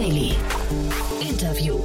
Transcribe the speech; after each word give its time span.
Daily. 0.00 0.34
Interview. 1.20 1.78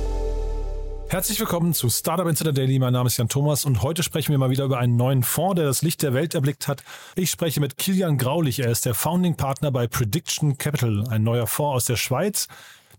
Herzlich 1.10 1.38
willkommen 1.38 1.74
zu 1.74 1.90
Startup 1.90 2.26
Insider 2.26 2.54
Daily. 2.54 2.80
Mein 2.80 2.94
Name 2.94 3.08
ist 3.08 3.18
Jan 3.18 3.28
Thomas 3.28 3.66
und 3.66 3.84
heute 3.84 4.04
sprechen 4.04 4.32
wir 4.32 4.38
mal 4.38 4.50
wieder 4.50 4.64
über 4.64 4.78
einen 4.78 4.96
neuen 4.96 5.22
Fonds, 5.22 5.56
der 5.56 5.66
das 5.66 5.82
Licht 5.82 6.02
der 6.02 6.14
Welt 6.14 6.34
erblickt 6.34 6.70
hat. 6.70 6.82
Ich 7.16 7.30
spreche 7.30 7.60
mit 7.60 7.78
Kilian 7.78 8.18
Graulich. 8.18 8.60
Er 8.60 8.72
ist 8.72 8.86
der 8.86 8.94
Founding 8.94 9.36
Partner 9.36 9.70
bei 9.70 9.88
Prediction 9.88 10.58
Capital, 10.58 11.04
ein 11.10 11.24
neuer 11.24 11.46
Fonds 11.46 11.76
aus 11.76 11.86
der 11.88 11.98
Schweiz, 11.98 12.48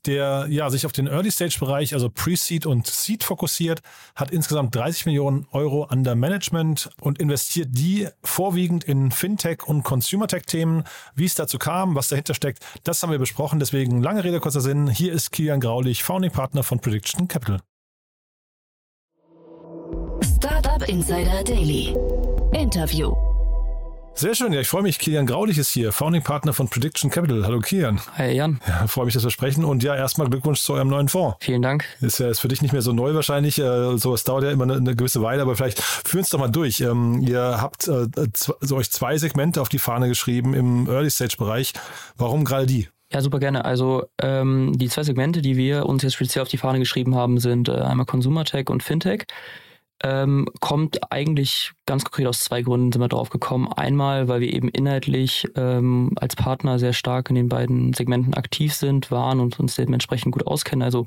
der 0.07 0.46
ja, 0.48 0.70
sich 0.70 0.86
auf 0.86 0.93
den 0.93 1.07
Early-Stage-Bereich, 1.07 1.95
also 1.95 2.09
Pre-Seed 2.09 2.66
und 2.66 2.86
Seed 2.86 3.25
fokussiert, 3.25 3.80
hat 4.14 4.30
insgesamt 4.30 4.74
30 4.74 5.06
Millionen 5.06 5.47
Euro 5.52 5.87
under 5.91 6.14
Management 6.14 6.91
und 7.01 7.19
investiert 7.19 7.69
die 7.73 8.09
vorwiegend 8.23 8.84
in 8.84 9.11
Fintech- 9.11 9.64
und 9.64 9.83
Consumer-Tech-Themen. 9.83 10.84
Wie 11.14 11.24
es 11.24 11.34
dazu 11.34 11.59
kam, 11.59 11.95
was 11.95 12.09
dahinter 12.09 12.34
steckt, 12.34 12.64
das 12.84 13.02
haben 13.02 13.11
wir 13.11 13.19
besprochen. 13.19 13.59
Deswegen 13.59 14.02
lange 14.02 14.24
Rede, 14.24 14.41
kurzer 14.41 14.61
Sinn. 14.61 14.88
Hier 14.88 15.12
ist 15.12 15.33
Kilian 15.33 15.61
Graulich, 15.61 16.02
Founding 16.05 16.30
Partner 16.30 16.62
von 16.62 16.80
Prediction 16.80 17.28
Capital. 17.28 17.61
Startup 20.23 20.88
Insider 20.88 21.42
Daily. 21.45 21.97
Interview. 22.52 23.25
Sehr 24.19 24.34
schön, 24.34 24.51
ja, 24.55 24.62
ich 24.62 24.69
freue 24.69 24.80
mich. 24.83 24.98
Kilian 24.98 25.27
Graulich 25.27 25.59
ist 25.59 25.69
hier, 25.69 25.93
Founding 25.93 26.23
Partner 26.23 26.55
von 26.55 26.70
Prediction 26.70 27.11
Capital. 27.11 27.45
Hallo 27.45 27.61
Kilian. 27.61 28.01
Hi 28.16 28.33
Jan. 28.33 28.61
Ja, 28.66 28.87
freue 28.87 29.05
mich, 29.05 29.12
dass 29.12 29.25
wir 29.25 29.30
sprechen. 29.30 29.62
Und 29.62 29.83
ja, 29.83 29.95
erstmal 29.95 30.30
Glückwunsch 30.30 30.62
zu 30.62 30.73
eurem 30.73 30.89
neuen 30.89 31.11
Fonds. 31.11 31.37
Vielen 31.41 31.61
Dank. 31.61 31.84
Ist 32.01 32.19
ja 32.19 32.30
ist 32.30 32.41
für 32.41 32.48
dich 32.48 32.62
nicht 32.62 32.73
mehr 32.73 32.80
so 32.80 32.95
neu 32.95 33.12
wahrscheinlich. 33.12 33.59
Äh, 33.59 33.98
so, 33.98 34.15
es 34.15 34.25
dauert 34.25 34.45
ja 34.45 34.51
immer 34.52 34.65
eine, 34.65 34.77
eine 34.77 34.97
gewisse 34.97 35.20
Weile, 35.20 35.42
aber 35.42 35.55
vielleicht 35.55 35.83
führen 35.83 36.23
es 36.23 36.31
doch 36.31 36.39
mal 36.39 36.48
durch. 36.48 36.81
Ähm, 36.81 37.20
ihr 37.20 37.61
habt 37.61 37.89
äh, 37.89 38.06
so 38.62 38.77
euch 38.77 38.91
zwei 38.91 39.19
Segmente 39.19 39.61
auf 39.61 39.69
die 39.69 39.78
Fahne 39.78 40.08
geschrieben 40.08 40.55
im 40.55 40.89
Early-Stage-Bereich. 40.89 41.75
Warum 42.17 42.47
gerade 42.47 42.64
die? 42.64 42.89
Ja, 43.12 43.20
super 43.20 43.39
gerne. 43.39 43.67
Also 43.67 44.06
ähm, 44.23 44.73
die 44.78 44.89
zwei 44.89 45.03
Segmente, 45.03 45.42
die 45.42 45.58
wir 45.58 45.84
uns 45.84 46.03
jetzt 46.03 46.14
speziell 46.14 46.41
auf 46.41 46.48
die 46.48 46.56
Fahne 46.56 46.78
geschrieben 46.78 47.14
haben, 47.14 47.39
sind 47.39 47.69
äh, 47.69 47.73
einmal 47.73 48.06
Consumer 48.06 48.47
Tech 48.47 48.70
und 48.70 48.83
Fintech 48.83 49.27
ähm, 50.02 50.47
kommt 50.61 51.11
eigentlich 51.11 51.72
ganz 51.86 52.05
konkret 52.05 52.27
aus 52.27 52.41
zwei 52.41 52.62
Gründen 52.62 52.92
sind 52.92 53.00
wir 53.00 53.08
drauf 53.08 53.30
gekommen. 53.30 53.72
Einmal, 53.72 54.28
weil 54.28 54.41
wir 54.41 54.52
eben 54.52 54.69
inhaltlich 54.69 55.47
ähm, 55.56 56.12
als 56.16 56.36
Partner 56.36 56.78
sehr 56.78 56.92
stark 56.92 57.30
in 57.30 57.36
den 57.36 57.48
beiden 57.48 57.92
Segmenten 57.94 58.34
aktiv 58.34 58.74
sind, 58.74 59.11
waren 59.11 59.41
und 59.41 59.58
uns 59.58 59.74
dementsprechend 59.77 60.33
gut 60.33 60.47
auskennen. 60.47 60.83
Also 60.83 61.06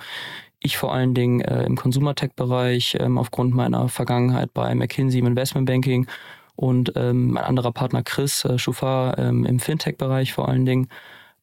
ich 0.60 0.78
vor 0.78 0.94
allen 0.94 1.14
Dingen 1.14 1.42
äh, 1.42 1.64
im 1.64 1.76
Consumer 1.76 2.16
Tech 2.16 2.32
Bereich 2.36 2.98
ähm, 3.00 3.18
aufgrund 3.18 3.54
meiner 3.54 3.88
Vergangenheit 3.90 4.54
bei 4.54 4.74
McKinsey 4.76 5.20
im 5.20 5.28
Investment 5.28 5.68
Banking 5.68 6.08
und 6.56 6.94
ähm, 6.96 7.32
mein 7.32 7.44
anderer 7.44 7.72
Partner 7.72 8.04
Chris 8.04 8.44
äh, 8.44 8.58
Schufar 8.58 9.18
ähm, 9.18 9.46
im 9.46 9.60
Fintech 9.60 9.98
Bereich 9.98 10.34
vor 10.34 10.50
allen 10.50 10.66
Dingen. 10.66 10.90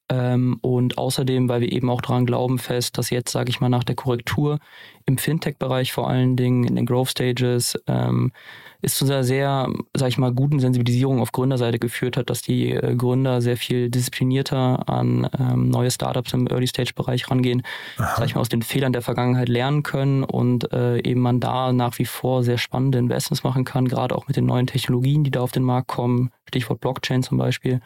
Ähm, 0.09 0.59
und 0.61 0.99
außerdem, 0.99 1.49
weil 1.49 1.63
wir 1.63 1.73
eben 1.73 1.91
auch 1.91 2.01
daran 2.01 2.27
glauben 2.27 2.59
fest, 2.59 2.97
dass 2.97 3.11
jetzt, 3.11 3.33
sage 3.33 3.51
ich 3.51 3.61
mal, 3.61 3.69
nach 3.69 3.83
der 3.83 3.97
Korrektur 3.97 4.59
im 5.05 5.19
Fintech-Bereich 5.19 5.93
vor 5.93 6.09
allen 6.09 6.37
Dingen, 6.37 6.65
in 6.65 6.77
den 6.77 6.87
Growth 6.87 7.11
Stages, 7.11 7.77
ähm, 7.89 8.33
ist 8.83 8.99
zu 8.99 9.05
einer 9.05 9.25
sehr, 9.25 9.69
sage 9.97 10.11
ich 10.11 10.19
mal, 10.19 10.33
guten 10.33 10.61
Sensibilisierung 10.61 11.21
auf 11.21 11.33
Gründerseite 11.33 11.81
geführt 11.81 12.17
hat, 12.17 12.31
dass 12.31 12.43
die 12.43 12.71
äh, 12.71 12.95
Gründer 12.95 13.41
sehr 13.41 13.57
viel 13.57 13.91
disziplinierter 13.91 14.89
an 14.89 15.29
ähm, 15.39 15.71
neue 15.71 15.91
Startups 15.91 16.33
im 16.35 16.47
Early-Stage-Bereich 16.47 17.29
rangehen, 17.29 17.63
sage 17.97 18.27
ich 18.27 18.35
mal, 18.37 18.43
aus 18.43 18.49
den 18.49 18.63
Fehlern 18.63 18.93
der 18.93 19.03
Vergangenheit 19.03 19.49
lernen 19.49 19.83
können 19.83 20.23
und 20.23 20.73
äh, 20.73 20.99
eben 20.99 21.21
man 21.21 21.41
da 21.41 21.73
nach 21.73 21.99
wie 21.99 22.05
vor 22.05 22.45
sehr 22.45 22.59
spannende 22.59 22.99
Investments 22.99 23.43
machen 23.43 23.65
kann, 23.65 23.89
gerade 23.89 24.15
auch 24.15 24.29
mit 24.29 24.37
den 24.37 24.47
neuen 24.47 24.69
Technologien, 24.69 25.25
die 25.25 25.33
da 25.33 25.41
auf 25.41 25.53
den 25.53 25.65
Markt 25.65 25.89
kommen, 25.89 26.31
Stichwort 26.49 26.81
Blockchain 26.81 27.25
zum 27.25 27.39
Beispiel. 27.39 27.81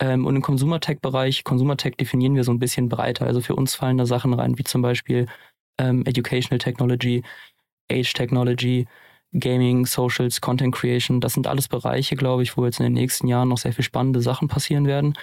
Ähm, 0.00 0.26
und 0.26 0.36
im 0.36 0.42
Consumer 0.42 0.80
Tech-Bereich, 0.80 1.44
Consumer 1.44 1.76
Tech 1.76 1.96
definieren 1.96 2.34
wir 2.34 2.44
so 2.44 2.52
ein 2.52 2.58
bisschen 2.58 2.88
breiter. 2.88 3.26
Also 3.26 3.40
für 3.40 3.56
uns 3.56 3.74
fallen 3.74 3.98
da 3.98 4.06
Sachen 4.06 4.34
rein, 4.34 4.58
wie 4.58 4.64
zum 4.64 4.82
Beispiel 4.82 5.26
ähm, 5.78 6.04
Educational 6.06 6.58
Technology, 6.58 7.22
Age 7.90 8.12
Technology, 8.12 8.86
Gaming, 9.32 9.86
Socials, 9.86 10.40
Content 10.40 10.74
Creation. 10.74 11.20
Das 11.20 11.34
sind 11.34 11.46
alles 11.46 11.68
Bereiche, 11.68 12.16
glaube 12.16 12.42
ich, 12.42 12.56
wo 12.56 12.64
jetzt 12.64 12.80
in 12.80 12.84
den 12.84 12.94
nächsten 12.94 13.28
Jahren 13.28 13.48
noch 13.48 13.58
sehr 13.58 13.72
viel 13.72 13.84
spannende 13.84 14.20
Sachen 14.22 14.48
passieren 14.48 14.86
werden. 14.86 15.14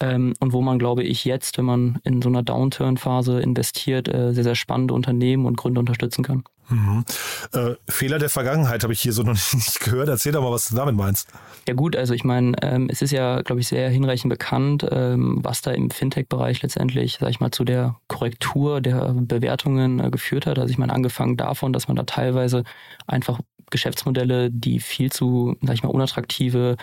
Ähm, 0.00 0.34
und 0.38 0.52
wo 0.52 0.62
man, 0.62 0.78
glaube 0.78 1.02
ich, 1.02 1.24
jetzt, 1.24 1.58
wenn 1.58 1.64
man 1.64 1.98
in 2.04 2.22
so 2.22 2.28
einer 2.28 2.42
Downturn-Phase 2.42 3.40
investiert, 3.40 4.08
äh, 4.08 4.32
sehr, 4.32 4.44
sehr 4.44 4.54
spannende 4.54 4.94
Unternehmen 4.94 5.46
und 5.46 5.56
Gründe 5.56 5.80
unterstützen 5.80 6.22
kann. 6.22 6.44
Mhm. 6.70 7.04
Äh, 7.52 7.74
Fehler 7.88 8.18
der 8.18 8.28
Vergangenheit 8.28 8.82
habe 8.82 8.92
ich 8.92 9.00
hier 9.00 9.12
so 9.12 9.22
noch 9.22 9.32
nicht 9.54 9.80
gehört. 9.80 10.08
Erzähl 10.08 10.32
doch 10.32 10.42
mal, 10.42 10.52
was 10.52 10.68
du 10.68 10.76
damit 10.76 10.94
meinst. 10.94 11.28
Ja 11.66 11.74
gut, 11.74 11.96
also 11.96 12.14
ich 12.14 12.24
meine, 12.24 12.56
ähm, 12.62 12.88
es 12.90 13.02
ist 13.02 13.10
ja, 13.10 13.42
glaube 13.42 13.60
ich, 13.60 13.68
sehr 13.68 13.88
hinreichend 13.90 14.30
bekannt, 14.30 14.86
ähm, 14.90 15.38
was 15.42 15.62
da 15.62 15.70
im 15.72 15.90
Fintech-Bereich 15.90 16.62
letztendlich, 16.62 17.18
sag 17.20 17.30
ich 17.30 17.40
mal, 17.40 17.50
zu 17.50 17.64
der 17.64 17.96
Korrektur 18.06 18.80
der 18.80 19.14
Bewertungen 19.14 19.98
äh, 19.98 20.10
geführt 20.10 20.46
hat. 20.46 20.58
Also 20.58 20.70
ich 20.70 20.78
meine, 20.78 20.92
angefangen 20.92 21.36
davon, 21.36 21.72
dass 21.72 21.88
man 21.88 21.96
da 21.96 22.04
teilweise 22.04 22.64
einfach 23.06 23.40
Geschäftsmodelle, 23.70 24.50
die 24.50 24.80
viel 24.80 25.12
zu, 25.12 25.56
sag 25.62 25.74
ich 25.74 25.82
mal, 25.82 25.90
unattraktive 25.90 26.76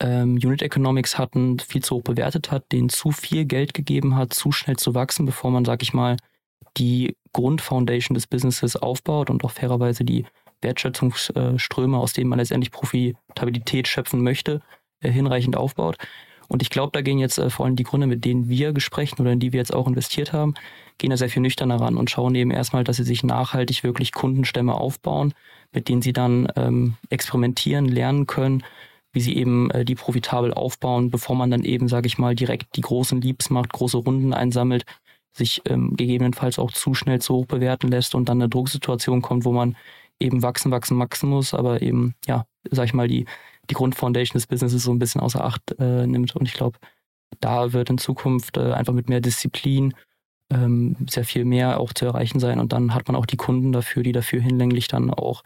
ähm, 0.00 0.34
Unit 0.34 0.62
Economics 0.62 1.18
hatten, 1.18 1.58
viel 1.58 1.82
zu 1.82 1.96
hoch 1.96 2.02
bewertet 2.02 2.50
hat, 2.50 2.70
denen 2.72 2.88
zu 2.88 3.10
viel 3.10 3.44
Geld 3.44 3.74
gegeben 3.74 4.16
hat, 4.16 4.32
zu 4.32 4.52
schnell 4.52 4.76
zu 4.76 4.94
wachsen, 4.94 5.26
bevor 5.26 5.50
man, 5.50 5.64
sag 5.64 5.82
ich 5.82 5.92
mal, 5.92 6.16
die 6.76 7.16
Grundfoundation 7.32 8.14
des 8.14 8.26
Businesses 8.26 8.76
aufbaut 8.76 9.30
und 9.30 9.44
auch 9.44 9.50
fairerweise 9.50 10.04
die 10.04 10.24
Wertschöpfungsströme, 10.60 11.98
aus 11.98 12.12
denen 12.12 12.30
man 12.30 12.38
letztendlich 12.38 12.70
Profitabilität 12.70 13.88
schöpfen 13.88 14.22
möchte, 14.22 14.60
äh, 15.00 15.10
hinreichend 15.10 15.56
aufbaut. 15.56 15.96
Und 16.48 16.62
ich 16.62 16.70
glaube, 16.70 16.90
da 16.92 17.02
gehen 17.02 17.18
jetzt 17.18 17.38
äh, 17.38 17.50
vor 17.50 17.66
allem 17.66 17.76
die 17.76 17.84
Gründe, 17.84 18.06
mit 18.06 18.24
denen 18.24 18.48
wir 18.48 18.72
gesprochen 18.72 19.20
oder 19.20 19.32
in 19.32 19.40
die 19.40 19.52
wir 19.52 19.58
jetzt 19.58 19.74
auch 19.74 19.86
investiert 19.86 20.32
haben, 20.32 20.54
gehen 20.96 21.10
da 21.10 21.16
sehr 21.16 21.28
viel 21.28 21.42
nüchterner 21.42 21.80
ran 21.80 21.96
und 21.96 22.10
schauen 22.10 22.34
eben 22.34 22.50
erstmal, 22.50 22.84
dass 22.84 22.96
sie 22.96 23.04
sich 23.04 23.22
nachhaltig 23.22 23.84
wirklich 23.84 24.12
Kundenstämme 24.12 24.74
aufbauen, 24.74 25.34
mit 25.72 25.88
denen 25.88 26.02
sie 26.02 26.12
dann 26.12 26.50
ähm, 26.56 26.94
experimentieren, 27.10 27.84
lernen 27.84 28.26
können, 28.26 28.64
wie 29.18 29.20
sie 29.20 29.36
eben 29.36 29.68
äh, 29.72 29.84
die 29.84 29.96
profitabel 29.96 30.54
aufbauen, 30.54 31.10
bevor 31.10 31.34
man 31.34 31.50
dann 31.50 31.64
eben, 31.64 31.88
sage 31.88 32.06
ich 32.06 32.18
mal, 32.18 32.36
direkt 32.36 32.76
die 32.76 32.82
großen 32.82 33.20
Leaps 33.20 33.50
macht, 33.50 33.72
große 33.72 33.96
Runden 33.96 34.32
einsammelt, 34.32 34.84
sich 35.32 35.60
ähm, 35.64 35.96
gegebenenfalls 35.96 36.60
auch 36.60 36.70
zu 36.70 36.94
schnell 36.94 37.20
zu 37.20 37.34
hoch 37.34 37.46
bewerten 37.46 37.88
lässt 37.88 38.14
und 38.14 38.28
dann 38.28 38.40
eine 38.40 38.48
Drucksituation 38.48 39.20
kommt, 39.20 39.44
wo 39.44 39.50
man 39.50 39.76
eben 40.20 40.44
wachsen, 40.44 40.70
wachsen, 40.70 41.00
wachsen 41.00 41.30
muss, 41.30 41.52
aber 41.52 41.82
eben, 41.82 42.14
ja, 42.26 42.46
sag 42.70 42.84
ich 42.84 42.94
mal, 42.94 43.08
die, 43.08 43.26
die 43.68 43.74
Grundfoundation 43.74 44.38
des 44.38 44.46
Businesses 44.46 44.84
so 44.84 44.92
ein 44.92 45.00
bisschen 45.00 45.20
außer 45.20 45.44
Acht 45.44 45.74
äh, 45.80 46.06
nimmt. 46.06 46.36
Und 46.36 46.46
ich 46.46 46.54
glaube, 46.54 46.78
da 47.40 47.72
wird 47.72 47.90
in 47.90 47.98
Zukunft 47.98 48.56
äh, 48.56 48.72
einfach 48.72 48.92
mit 48.92 49.08
mehr 49.08 49.20
Disziplin 49.20 49.94
ähm, 50.52 50.94
sehr 51.10 51.24
viel 51.24 51.44
mehr 51.44 51.80
auch 51.80 51.92
zu 51.92 52.06
erreichen 52.06 52.38
sein. 52.38 52.60
Und 52.60 52.72
dann 52.72 52.94
hat 52.94 53.08
man 53.08 53.16
auch 53.16 53.26
die 53.26 53.36
Kunden 53.36 53.72
dafür, 53.72 54.04
die 54.04 54.12
dafür 54.12 54.40
hinlänglich 54.40 54.86
dann 54.86 55.10
auch 55.10 55.42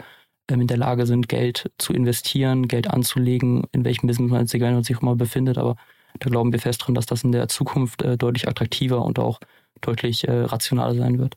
in 0.49 0.67
der 0.67 0.77
Lage 0.77 1.07
sind, 1.07 1.29
Geld 1.29 1.71
zu 1.79 1.93
investieren, 1.93 2.69
Geld 2.69 2.89
anzulegen, 2.89 3.65
in 3.73 3.85
welchem 3.85 4.07
Business 4.07 4.31
man 4.31 4.47
sich 4.85 5.01
immer 5.01 5.17
befindet. 5.17 5.59
Aber 5.59 5.77
da 6.19 6.29
glauben 6.31 6.53
wir 6.53 6.61
fest 6.61 6.87
dran, 6.87 6.95
dass 6.95 7.07
das 7.07 7.25
in 7.25 7.33
der 7.33 7.49
Zukunft 7.49 8.03
äh, 8.03 8.17
deutlich 8.17 8.49
attraktiver 8.49 9.05
und 9.05 9.19
auch 9.19 9.41
deutlich 9.81 10.29
äh, 10.29 10.33
rationaler 10.33 10.95
sein 10.95 11.19
wird. 11.19 11.37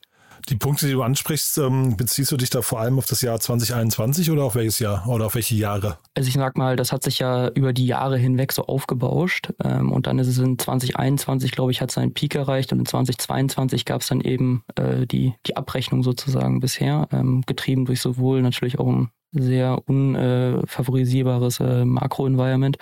Die 0.50 0.56
Punkte, 0.56 0.86
die 0.86 0.94
du 0.94 1.02
ansprichst, 1.02 1.58
ähm, 1.58 1.98
beziehst 1.98 2.32
du 2.32 2.38
dich 2.38 2.50
da 2.50 2.62
vor 2.62 2.80
allem 2.80 3.00
auf 3.00 3.06
das 3.06 3.22
Jahr 3.22 3.40
2021 3.40 4.30
oder 4.30 4.44
auf 4.44 4.56
welches 4.56 4.80
Jahr 4.80 5.08
oder 5.08 5.26
auf 5.26 5.36
welche 5.36 5.56
Jahre? 5.56 5.98
Also 6.14 6.28
ich 6.28 6.36
sag 6.36 6.58
mal, 6.58 6.76
das 6.76 6.92
hat 6.92 7.04
sich 7.04 7.20
ja 7.20 7.48
über 7.50 7.74
die 7.74 7.88
Jahre 7.88 8.18
hinweg 8.18 8.52
so 8.52 8.66
aufgebauscht 8.66 9.50
ähm, 9.64 9.92
und 9.92 10.06
dann 10.08 10.20
ist 10.20 10.28
es 10.28 10.38
in 10.38 10.60
2021, 10.60 11.52
glaube 11.52 11.72
ich, 11.72 11.82
hat 11.82 11.90
seinen 11.90 12.14
Peak 12.14 12.36
erreicht 12.36 12.72
und 12.72 12.80
in 12.80 12.86
2022 12.86 13.86
gab 13.86 14.02
es 14.02 14.08
dann 14.08 14.22
eben 14.22 14.64
äh, 14.76 15.08
die, 15.08 15.34
die 15.48 15.58
Abrechnung 15.58 16.04
sozusagen 16.04 16.60
bisher, 16.60 17.08
ähm, 17.12 17.44
getrieben 17.48 17.86
durch 17.86 18.02
sowohl 18.02 18.42
natürlich 18.42 18.78
auch 18.78 18.88
ein 18.88 19.10
sehr 19.32 19.82
unfavorisierbares 19.88 21.60
äh, 21.60 21.86
Makro-Environment, 21.86 22.78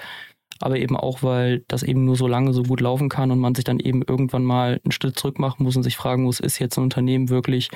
aber 0.59 0.77
eben 0.77 0.95
auch, 0.95 1.23
weil 1.23 1.63
das 1.67 1.83
eben 1.83 2.05
nur 2.05 2.15
so 2.15 2.27
lange 2.27 2.53
so 2.53 2.63
gut 2.63 2.81
laufen 2.81 3.09
kann 3.09 3.31
und 3.31 3.39
man 3.39 3.55
sich 3.55 3.63
dann 3.65 3.79
eben 3.79 4.01
irgendwann 4.01 4.43
mal 4.43 4.79
einen 4.83 4.91
Schritt 4.91 5.17
zurück 5.19 5.39
machen 5.39 5.63
muss 5.63 5.75
und 5.75 5.83
sich 5.83 5.97
fragen 5.97 6.23
muss, 6.23 6.39
ist 6.39 6.59
jetzt 6.59 6.77
ein 6.77 6.83
Unternehmen 6.83 7.29
wirklich 7.29 7.69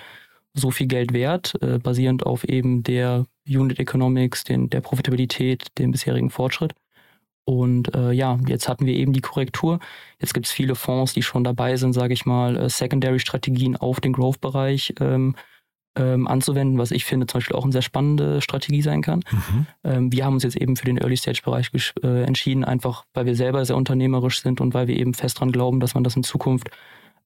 so 0.54 0.72
viel 0.72 0.88
Geld 0.88 1.14
wert, 1.14 1.54
äh, 1.62 1.80
basierend 1.80 2.26
auf 2.26 2.44
eben 2.44 2.84
der 2.84 3.26
Unit 3.48 3.80
Economics, 3.80 4.44
den, 4.44 4.70
der 4.70 4.82
Profitabilität, 4.82 5.68
dem 5.78 5.92
bisherigen 5.92 6.30
Fortschritt. 6.30 6.74
Und 7.46 7.96
äh, 7.96 8.12
ja, 8.12 8.38
jetzt 8.48 8.68
hatten 8.68 8.86
wir 8.86 8.94
eben 8.94 9.14
die 9.14 9.22
Korrektur. 9.22 9.80
Jetzt 10.20 10.34
gibt 10.34 10.48
es 10.48 10.52
viele 10.52 10.76
Fonds, 10.76 11.14
die 11.14 11.22
schon 11.22 11.46
dabei 11.46 11.78
sind, 11.78 11.94
sage 11.94 12.14
ich 12.14 12.26
mal, 12.26 12.58
äh, 12.58 12.70
Secondary-Strategien 12.70 13.78
auf 13.78 14.02
den 14.02 14.12
Growth-Bereich 14.14 14.96
ähm, 15.00 15.36
ähm, 15.98 16.28
anzuwenden, 16.28 16.78
was 16.78 16.92
ich 16.92 17.06
finde 17.06 17.28
zum 17.28 17.40
Beispiel 17.40 17.56
auch 17.56 17.64
eine 17.64 17.74
sehr 17.74 17.82
spannende 17.82 18.42
Strategie 18.42 18.82
sein 18.82 19.02
kann. 19.02 19.24
Mhm. 19.32 19.68
Ähm, 19.84 20.12
wir 20.12 20.26
haben 20.26 20.36
uns 20.36 20.44
jetzt 20.44 20.56
eben 20.56 20.76
für 20.76 20.86
den 20.86 20.98
Early-Stage-Bereich 20.98 21.72
äh, 22.04 22.24
entschieden, 22.24 22.64
einfach 22.64 23.06
weil 23.14 23.26
wir 23.26 23.36
selber 23.36 23.66
sehr 23.66 23.76
unternehmerisch 23.76 24.42
sind 24.42 24.62
und 24.62 24.74
weil 24.74 24.88
wir 24.88 24.98
eben 24.98 25.14
fest 25.14 25.38
daran 25.38 25.52
glauben, 25.52 25.80
dass 25.80 25.94
man 25.94 26.04
das 26.04 26.16
in 26.16 26.24
Zukunft 26.24 26.70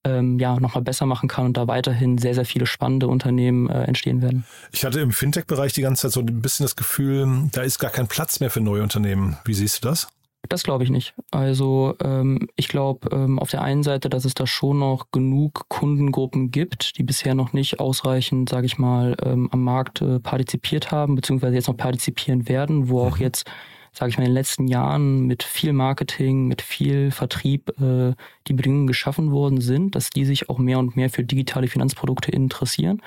ähm, 0.03 0.39
ja, 0.39 0.59
nochmal 0.59 0.83
besser 0.83 1.05
machen 1.05 1.29
kann 1.29 1.45
und 1.45 1.57
da 1.57 1.67
weiterhin 1.67 2.17
sehr, 2.17 2.33
sehr 2.33 2.45
viele 2.45 2.65
spannende 2.65 3.07
Unternehmen 3.07 3.69
äh, 3.69 3.83
entstehen 3.83 4.21
werden. 4.21 4.45
Ich 4.71 4.83
hatte 4.83 4.99
im 4.99 5.11
Fintech-Bereich 5.11 5.73
die 5.73 5.81
ganze 5.81 6.03
Zeit 6.03 6.11
so 6.13 6.21
ein 6.21 6.41
bisschen 6.41 6.63
das 6.63 6.75
Gefühl, 6.75 7.49
da 7.51 7.61
ist 7.61 7.79
gar 7.79 7.91
kein 7.91 8.07
Platz 8.07 8.39
mehr 8.39 8.49
für 8.49 8.61
neue 8.61 8.81
Unternehmen. 8.81 9.37
Wie 9.45 9.53
siehst 9.53 9.83
du 9.83 9.89
das? 9.89 10.07
Das 10.49 10.63
glaube 10.63 10.83
ich 10.83 10.89
nicht. 10.89 11.13
Also 11.29 11.95
ähm, 12.03 12.47
ich 12.55 12.67
glaube 12.67 13.09
ähm, 13.11 13.39
auf 13.39 13.51
der 13.51 13.61
einen 13.61 13.83
Seite, 13.83 14.09
dass 14.09 14.25
es 14.25 14.33
da 14.33 14.47
schon 14.47 14.79
noch 14.79 15.11
genug 15.11 15.69
Kundengruppen 15.69 16.51
gibt, 16.51 16.97
die 16.97 17.03
bisher 17.03 17.35
noch 17.35 17.53
nicht 17.53 17.79
ausreichend, 17.79 18.49
sage 18.49 18.65
ich 18.65 18.77
mal, 18.77 19.15
ähm, 19.23 19.49
am 19.51 19.63
Markt 19.63 20.01
äh, 20.01 20.19
partizipiert 20.19 20.91
haben, 20.91 21.15
beziehungsweise 21.15 21.55
jetzt 21.55 21.67
noch 21.67 21.77
partizipieren 21.77 22.49
werden, 22.49 22.89
wo 22.89 23.01
auch 23.01 23.17
mhm. 23.17 23.23
jetzt, 23.23 23.49
sage 23.93 24.09
ich 24.09 24.17
mal, 24.17 24.23
in 24.23 24.31
den 24.31 24.35
letzten 24.35 24.67
Jahren 24.67 25.27
mit 25.27 25.43
viel 25.43 25.73
Marketing, 25.73 26.47
mit 26.47 26.63
viel 26.63 27.11
Vertrieb 27.11 27.69
äh, 27.79 28.13
die 28.47 28.53
Bedingungen 28.53 28.87
geschaffen 28.87 29.31
worden 29.31 29.61
sind, 29.61 29.95
dass 29.95 30.09
die 30.09 30.25
sich 30.25 30.49
auch 30.49 30.57
mehr 30.57 30.79
und 30.79 30.95
mehr 30.95 31.11
für 31.11 31.23
digitale 31.23 31.67
Finanzprodukte 31.67 32.31
interessieren. 32.31 33.01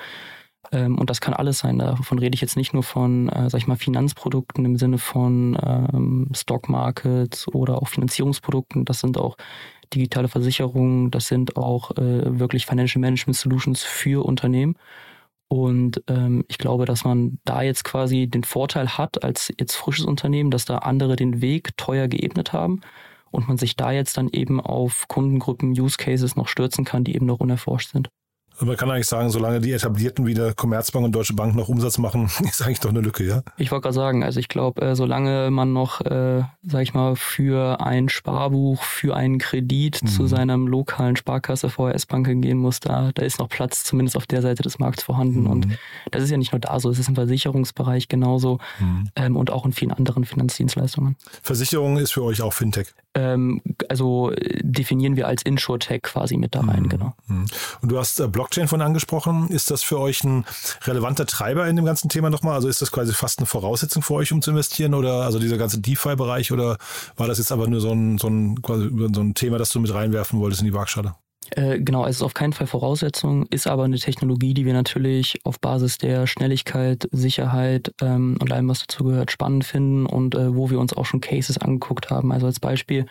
Ähm, 0.71 0.97
und 0.97 1.09
das 1.09 1.21
kann 1.21 1.33
alles 1.33 1.59
sein. 1.59 1.79
Davon 1.79 2.19
rede 2.19 2.35
ich 2.35 2.41
jetzt 2.41 2.57
nicht 2.57 2.73
nur 2.73 2.83
von, 2.83 3.29
äh, 3.29 3.49
sag 3.49 3.59
ich 3.59 3.67
mal, 3.67 3.75
Finanzprodukten 3.77 4.65
im 4.65 4.77
Sinne 4.77 4.97
von 4.97 5.57
ähm, 5.63 6.29
Stock 6.33 6.69
Markets 6.69 7.47
oder 7.49 7.81
auch 7.81 7.87
Finanzierungsprodukten. 7.87 8.85
Das 8.85 8.99
sind 8.99 9.17
auch 9.17 9.37
digitale 9.93 10.27
Versicherungen, 10.27 11.11
das 11.11 11.27
sind 11.27 11.57
auch 11.57 11.91
äh, 11.91 12.39
wirklich 12.39 12.65
Financial 12.65 12.99
Management 12.99 13.37
Solutions 13.37 13.83
für 13.83 14.25
Unternehmen. 14.25 14.75
Und 15.47 16.01
ähm, 16.07 16.43
ich 16.47 16.57
glaube, 16.57 16.85
dass 16.85 17.03
man 17.03 17.39
da 17.45 17.61
jetzt 17.61 17.83
quasi 17.83 18.27
den 18.27 18.43
Vorteil 18.43 18.97
hat 18.97 19.23
als 19.23 19.53
jetzt 19.59 19.75
frisches 19.75 20.05
Unternehmen, 20.05 20.51
dass 20.51 20.65
da 20.65 20.79
andere 20.79 21.15
den 21.15 21.41
Weg 21.41 21.77
teuer 21.77 22.07
geebnet 22.07 22.51
haben 22.51 22.81
und 23.31 23.47
man 23.47 23.57
sich 23.57 23.75
da 23.75 23.91
jetzt 23.91 24.17
dann 24.17 24.29
eben 24.29 24.59
auf 24.59 25.07
Kundengruppen, 25.07 25.79
Use 25.79 25.97
Cases 25.97 26.35
noch 26.35 26.47
stürzen 26.47 26.83
kann, 26.83 27.03
die 27.03 27.15
eben 27.15 27.27
noch 27.27 27.39
unerforscht 27.39 27.91
sind. 27.91 28.09
Man 28.59 28.77
kann 28.77 28.89
eigentlich 28.89 29.07
sagen, 29.07 29.29
solange 29.29 29.59
die 29.59 29.71
etablierten 29.71 30.25
wie 30.25 30.33
der 30.33 30.53
Commerzbank 30.53 31.05
und 31.05 31.13
Deutsche 31.13 31.33
Bank 31.33 31.55
noch 31.55 31.67
Umsatz 31.67 31.97
machen, 31.97 32.25
ist 32.43 32.61
eigentlich 32.61 32.79
doch 32.79 32.89
eine 32.89 33.01
Lücke, 33.01 33.23
ja? 33.23 33.43
Ich 33.57 33.71
wollte 33.71 33.83
gerade 33.83 33.95
sagen, 33.95 34.23
also 34.23 34.39
ich 34.39 34.47
glaube, 34.47 34.81
äh, 34.81 34.95
solange 34.95 35.51
man 35.51 35.73
noch, 35.73 36.01
äh, 36.01 36.43
sag 36.63 36.81
ich 36.81 36.93
mal, 36.93 37.15
für 37.15 37.81
ein 37.81 38.09
Sparbuch, 38.09 38.81
für 38.83 39.15
einen 39.15 39.39
Kredit 39.39 40.03
mhm. 40.03 40.07
zu 40.07 40.27
seinem 40.27 40.67
lokalen 40.67 41.15
Sparkasse 41.15 41.69
VHS-Bank 41.69 42.25
gehen 42.41 42.57
muss, 42.57 42.79
da, 42.79 43.11
da 43.13 43.23
ist 43.23 43.39
noch 43.39 43.49
Platz, 43.49 43.83
zumindest 43.83 44.17
auf 44.17 44.25
der 44.25 44.41
Seite 44.41 44.63
des 44.63 44.79
Markts 44.79 45.03
vorhanden. 45.03 45.41
Mhm. 45.41 45.49
Und 45.49 45.67
das 46.11 46.23
ist 46.23 46.31
ja 46.31 46.37
nicht 46.37 46.51
nur 46.51 46.59
da 46.59 46.79
so, 46.79 46.89
es 46.89 46.99
ist 46.99 47.09
im 47.09 47.15
Versicherungsbereich 47.15 48.07
genauso 48.07 48.59
mhm. 48.79 49.09
ähm, 49.15 49.35
und 49.35 49.51
auch 49.51 49.65
in 49.65 49.73
vielen 49.73 49.91
anderen 49.91 50.25
Finanzdienstleistungen. 50.25 51.17
Versicherung 51.43 51.97
ist 51.97 52.13
für 52.13 52.23
euch 52.23 52.41
auch 52.41 52.53
Fintech? 52.53 52.93
Ähm, 53.15 53.61
also 53.87 54.31
definieren 54.61 55.15
wir 55.15 55.27
als 55.27 55.41
InsurTech 55.43 56.01
quasi 56.01 56.35
mit 56.35 56.53
da 56.53 56.59
rein, 56.59 56.83
mhm. 56.83 56.89
genau. 56.89 57.13
Mhm. 57.27 57.45
Und 57.81 57.91
du 57.91 57.97
hast 57.97 58.19
äh, 58.19 58.27
Blockchain 58.27 58.67
von 58.67 58.81
angesprochen. 58.81 59.47
Ist 59.47 59.71
das 59.71 59.83
für 59.83 59.99
euch 59.99 60.23
ein 60.25 60.45
relevanter 60.83 61.25
Treiber 61.25 61.67
in 61.67 61.77
dem 61.77 61.85
ganzen 61.85 62.09
Thema 62.09 62.29
nochmal? 62.29 62.55
Also 62.55 62.67
ist 62.67 62.81
das 62.81 62.91
quasi 62.91 63.13
fast 63.13 63.39
eine 63.39 63.45
Voraussetzung 63.45 64.03
für 64.03 64.15
euch, 64.15 64.33
um 64.33 64.41
zu 64.41 64.51
investieren 64.51 64.93
oder 64.93 65.23
also 65.23 65.39
dieser 65.39 65.57
ganze 65.57 65.79
DeFi-Bereich 65.79 66.51
oder 66.51 66.77
war 67.15 67.27
das 67.27 67.37
jetzt 67.37 67.53
aber 67.53 67.67
nur 67.67 67.79
so 67.79 67.91
ein, 67.91 68.17
so 68.17 68.27
ein, 68.27 68.61
quasi 68.61 68.89
so 69.13 69.21
ein 69.21 69.33
Thema, 69.33 69.57
das 69.57 69.69
du 69.69 69.79
mit 69.79 69.93
reinwerfen 69.93 70.39
wolltest 70.39 70.61
in 70.61 70.67
die 70.67 70.73
Waagschale? 70.73 71.15
Äh, 71.51 71.79
genau, 71.79 72.05
es 72.05 72.17
ist 72.17 72.21
auf 72.23 72.33
keinen 72.33 72.53
Fall 72.53 72.67
Voraussetzung, 72.67 73.45
ist 73.49 73.67
aber 73.67 73.83
eine 73.83 73.99
Technologie, 73.99 74.53
die 74.53 74.65
wir 74.65 74.73
natürlich 74.73 75.39
auf 75.43 75.59
Basis 75.59 75.97
der 75.97 76.27
Schnelligkeit, 76.27 77.07
Sicherheit 77.11 77.93
ähm, 78.01 78.37
und 78.41 78.51
allem, 78.51 78.67
was 78.67 78.85
dazu 78.85 79.03
gehört, 79.03 79.31
spannend 79.31 79.63
finden 79.63 80.05
und 80.05 80.35
äh, 80.35 80.55
wo 80.55 80.69
wir 80.69 80.79
uns 80.79 80.93
auch 80.93 81.05
schon 81.05 81.21
Cases 81.21 81.57
angeguckt 81.57 82.09
haben. 82.09 82.31
Also 82.31 82.47
als 82.47 82.59
Beispiel, 82.59 83.05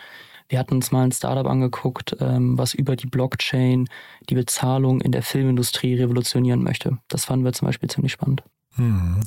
wir 0.49 0.59
hatten 0.59 0.75
uns 0.75 0.93
mal 0.93 1.05
ein 1.05 1.13
Startup 1.13 1.47
angeguckt, 1.47 2.17
ähm, 2.21 2.59
was 2.59 2.75
über 2.75 2.97
die 2.97 3.07
Blockchain 3.07 3.89
die 4.29 4.35
Bezahlung 4.35 5.01
in 5.01 5.13
der 5.13 5.23
Filmindustrie 5.23 5.95
revolutionieren 5.95 6.63
möchte. 6.63 6.99
Das 7.09 7.25
fanden 7.25 7.45
wir 7.45 7.53
zum 7.53 7.67
Beispiel 7.67 7.89
ziemlich 7.89 8.13
spannend. 8.13 8.43
Hm. 8.77 9.21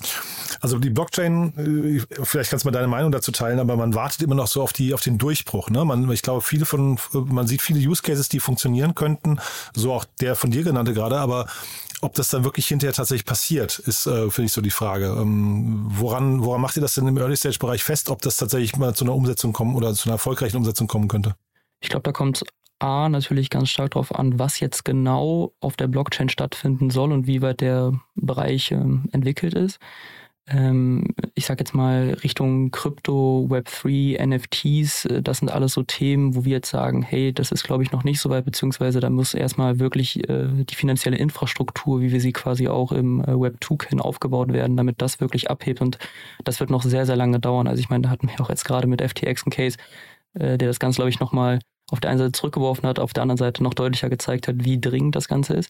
Also 0.60 0.78
die 0.78 0.90
Blockchain, 0.90 1.54
äh, 1.58 2.24
vielleicht 2.24 2.50
kannst 2.50 2.66
du 2.66 2.68
mal 2.68 2.74
deine 2.74 2.88
Meinung 2.88 3.12
dazu 3.12 3.32
teilen, 3.32 3.60
aber 3.60 3.78
man 3.78 3.94
wartet 3.94 4.22
immer 4.22 4.36
noch 4.36 4.48
so 4.48 4.62
auf 4.62 4.74
die 4.74 4.94
auf 4.94 5.02
den 5.02 5.18
Durchbruch. 5.18 5.70
Ne? 5.70 5.86
Man, 5.86 6.10
ich 6.12 6.22
glaube, 6.22 6.42
viele 6.42 6.66
von 6.66 7.00
man 7.14 7.48
sieht 7.48 7.62
viele 7.62 7.80
Use 7.80 8.02
Cases, 8.02 8.28
die 8.28 8.40
funktionieren 8.40 8.96
könnten, 8.96 9.40
so 9.74 9.94
auch 9.94 10.06
der 10.20 10.36
von 10.36 10.52
dir 10.52 10.64
genannte 10.64 10.94
gerade, 10.94 11.18
aber 11.18 11.48
ob 12.02 12.14
das 12.14 12.30
dann 12.30 12.44
wirklich 12.44 12.68
hinterher 12.68 12.94
tatsächlich 12.94 13.26
passiert, 13.26 13.80
ist, 13.80 14.06
äh, 14.06 14.30
finde 14.30 14.48
ich, 14.48 14.54
so 14.54 14.62
die 14.62 14.70
Frage. 14.70 15.08
Ähm, 15.08 15.86
woran, 15.90 16.44
woran 16.44 16.62
macht 16.62 16.76
ihr 16.76 16.82
das 16.82 16.94
denn 16.94 17.08
im 17.08 17.18
Early-Stage-Bereich 17.18 17.84
fest, 17.84 18.10
ob 18.10 18.22
das 18.22 18.38
tatsächlich 18.38 18.76
mal 18.78 18.94
zu 18.94 19.04
einer 19.04 19.16
Umsetzung 19.16 19.54
kommen 19.54 19.76
oder 19.76 19.94
zu 19.94 20.08
einer 20.08 20.16
erfolgreichen 20.16 20.58
Umsetzung 20.58 20.88
kommen 20.88 21.08
könnte? 21.08 21.36
Ich 21.80 21.90
glaube, 21.90 22.04
da 22.04 22.12
kommt 22.12 22.44
A 22.80 23.10
natürlich 23.10 23.50
ganz 23.50 23.70
stark 23.70 23.92
darauf 23.92 24.14
an, 24.14 24.40
was 24.40 24.60
jetzt 24.60 24.86
genau 24.86 25.54
auf 25.60 25.78
der 25.78 25.88
Blockchain 25.88 26.30
stattfinden 26.30 26.90
soll 26.90 27.12
und 27.12 27.28
wie 27.28 27.42
weit 27.42 27.62
der 27.62 27.94
Bereich 28.16 28.72
ähm, 28.72 29.10
entwickelt 29.12 29.54
ist. 29.54 29.80
Ähm, 30.50 31.04
ich 31.36 31.46
sage 31.46 31.60
jetzt 31.60 31.74
mal 31.74 32.16
Richtung 32.24 32.72
Krypto, 32.72 33.48
Web3, 33.50 34.18
NFTs, 34.26 35.06
äh, 35.06 35.22
das 35.22 35.40
sind 35.40 35.52
alles 35.52 35.74
so 35.74 35.84
Themen, 35.84 36.36
wo 36.36 36.46
wir 36.46 36.54
jetzt 36.54 36.70
sagen, 36.70 37.02
hey, 37.02 37.34
das 37.34 37.52
ist 37.52 37.64
glaube 37.66 37.84
ich 37.84 37.92
noch 37.92 38.06
nicht 38.06 38.22
so 38.22 38.30
weit, 38.30 38.46
beziehungsweise 38.46 39.02
da 39.02 39.10
muss 39.10 39.34
erstmal 39.34 39.80
wirklich 39.80 40.28
äh, 40.30 40.48
die 40.64 40.76
finanzielle 40.76 41.18
Infrastruktur, 41.18 42.00
wie 42.00 42.14
wir 42.14 42.22
sie 42.22 42.32
quasi 42.32 42.70
auch 42.70 42.94
im 42.94 43.20
äh, 43.22 43.32
Web2 43.34 43.78
kennen, 43.78 44.00
aufgebaut 44.02 44.54
werden, 44.54 44.78
damit 44.78 45.02
das 45.02 45.20
wirklich 45.20 45.50
abhebt 45.50 45.82
und 45.82 45.98
das 46.46 46.62
wird 46.62 46.70
noch 46.70 46.84
sehr, 46.84 47.06
sehr 47.06 47.18
lange 47.18 47.40
dauern. 47.42 47.68
Also 47.68 47.82
ich 47.82 47.90
meine, 47.90 48.04
da 48.04 48.10
hatten 48.10 48.30
wir 48.30 48.40
auch 48.40 48.50
jetzt 48.50 48.64
gerade 48.64 48.88
mit 48.88 49.02
FTX 49.02 49.44
einen 49.46 49.52
Case, 49.52 49.78
äh, 50.36 50.58
der 50.58 50.70
das 50.70 50.80
Ganze 50.80 50.98
glaube 50.98 51.10
ich 51.10 51.20
nochmal 51.20 51.60
auf 51.92 52.00
der 52.00 52.10
einen 52.10 52.20
Seite 52.20 52.34
zurückgeworfen 52.34 52.88
hat, 52.88 53.00
auf 53.00 53.14
der 53.14 53.24
anderen 53.24 53.38
Seite 53.38 53.64
noch 53.64 53.74
deutlicher 53.74 54.10
gezeigt 54.10 54.48
hat, 54.48 54.56
wie 54.60 54.80
dringend 54.80 55.16
das 55.16 55.28
Ganze 55.28 55.54
ist. 55.54 55.70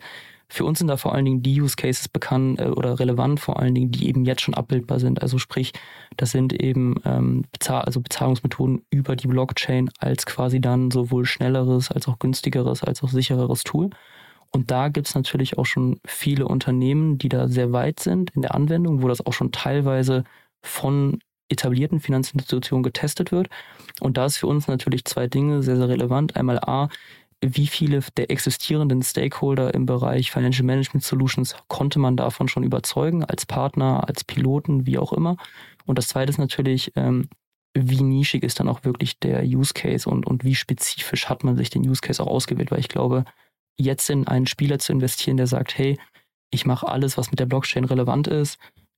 Für 0.50 0.64
uns 0.66 0.80
sind 0.80 0.88
da 0.88 0.98
vor 0.98 1.14
allen 1.14 1.26
Dingen 1.26 1.44
die 1.44 1.62
Use 1.62 1.76
Cases 1.76 2.08
bekannt 2.08 2.60
äh, 2.60 2.66
oder 2.66 3.00
relevant, 3.00 3.40
vor 3.40 3.60
allen 3.60 3.76
Dingen, 3.76 3.92
die 3.92 4.08
eben 4.08 4.26
jetzt 4.26 4.42
schon 4.42 4.54
abbildbar 4.54 5.00
sind. 5.00 5.22
Also 5.22 5.38
sprich, 5.38 5.74
das 6.16 6.32
sind 6.32 6.54
eben 6.54 6.96
ähm, 7.06 7.44
Bezahl 7.52 7.82
also 7.82 8.02
Bezahlungsmethoden 8.02 8.82
über 8.90 9.16
die 9.16 9.28
Blockchain 9.28 9.90
als 10.00 10.26
quasi 10.26 10.62
dann 10.62 10.90
sowohl 10.90 11.26
schnelleres 11.26 11.92
als 11.92 12.08
auch 12.08 12.18
günstigeres 12.20 12.84
als 12.84 13.04
auch 13.04 13.10
sichereres 13.10 13.64
Tool. 13.64 13.90
Und 14.52 14.72
da 14.72 14.88
gibt 14.88 15.08
es 15.08 15.16
natürlich 15.16 15.58
auch 15.58 15.66
schon 15.66 16.00
viele 16.06 16.48
Unternehmen, 16.48 17.18
die 17.18 17.30
da 17.30 17.50
sehr 17.50 17.74
weit 17.74 18.00
sind 18.00 18.32
in 18.32 18.42
der 18.42 18.56
Anwendung, 18.56 19.02
wo 19.02 19.10
das 19.10 19.26
auch 19.26 19.34
schon 19.34 19.52
teilweise 19.52 20.24
von 20.62 21.20
etablierten 21.50 22.00
Finanzinstitutionen 22.00 22.84
getestet 22.84 23.32
wird. 23.32 23.50
Und 24.00 24.18
da 24.18 24.26
ist 24.26 24.38
für 24.38 24.48
uns 24.48 24.68
natürlich 24.68 25.06
zwei 25.06 25.28
Dinge 25.28 25.64
sehr, 25.64 25.78
sehr 25.78 25.90
relevant. 25.90 26.36
Einmal 26.36 26.60
A, 26.60 26.90
wie 27.42 27.68
viele 27.68 28.00
der 28.18 28.32
existierenden 28.32 29.04
Stakeholder 29.04 29.74
im 29.74 29.86
Bereich 29.86 30.32
Financial 30.32 30.66
Management 30.66 31.04
Solutions 31.04 31.56
konnte 31.68 32.00
man 32.00 32.18
davon 32.18 32.48
schon 32.48 32.64
überzeugen, 32.64 33.24
als 33.24 33.46
Partner, 33.46 34.08
als 34.08 34.24
Piloten, 34.24 34.86
wie 34.86 34.98
auch 34.98 35.14
immer. 35.14 35.38
Und 35.86 35.98
das 35.98 36.08
zweite 36.08 36.32
ist 36.32 36.40
natürlich, 36.40 36.92
ähm, 36.96 37.30
wie 37.76 38.02
nischig 38.02 38.44
ist 38.44 38.60
dann 38.60 38.68
auch 38.68 38.84
wirklich 38.84 39.20
der 39.20 39.44
Use 39.44 39.74
Case 39.74 40.10
und, 40.10 40.26
und 40.26 40.44
wie 40.44 40.56
spezifisch 40.56 41.30
hat 41.30 41.44
man 41.44 41.56
sich 41.56 41.70
den 41.70 41.88
Use 41.88 42.02
Case 42.02 42.22
auch 42.22 42.28
ausgewählt, 42.28 42.72
weil 42.72 42.80
ich 42.80 42.90
glaube, 42.90 43.24
jetzt 43.78 44.10
in 44.10 44.28
einen 44.28 44.48
Spieler 44.48 44.80
zu 44.80 44.92
investieren, 44.92 45.38
der 45.38 45.48
sagt, 45.48 45.78
hey, 45.78 46.00
ich 46.50 46.66
mache 46.66 46.88
alles, 46.88 47.18
was 47.18 47.30
mit 47.30 47.40
der 47.40 47.46
Blockchain 47.46 47.86
relevant 47.86 48.28
ist, 48.28 48.58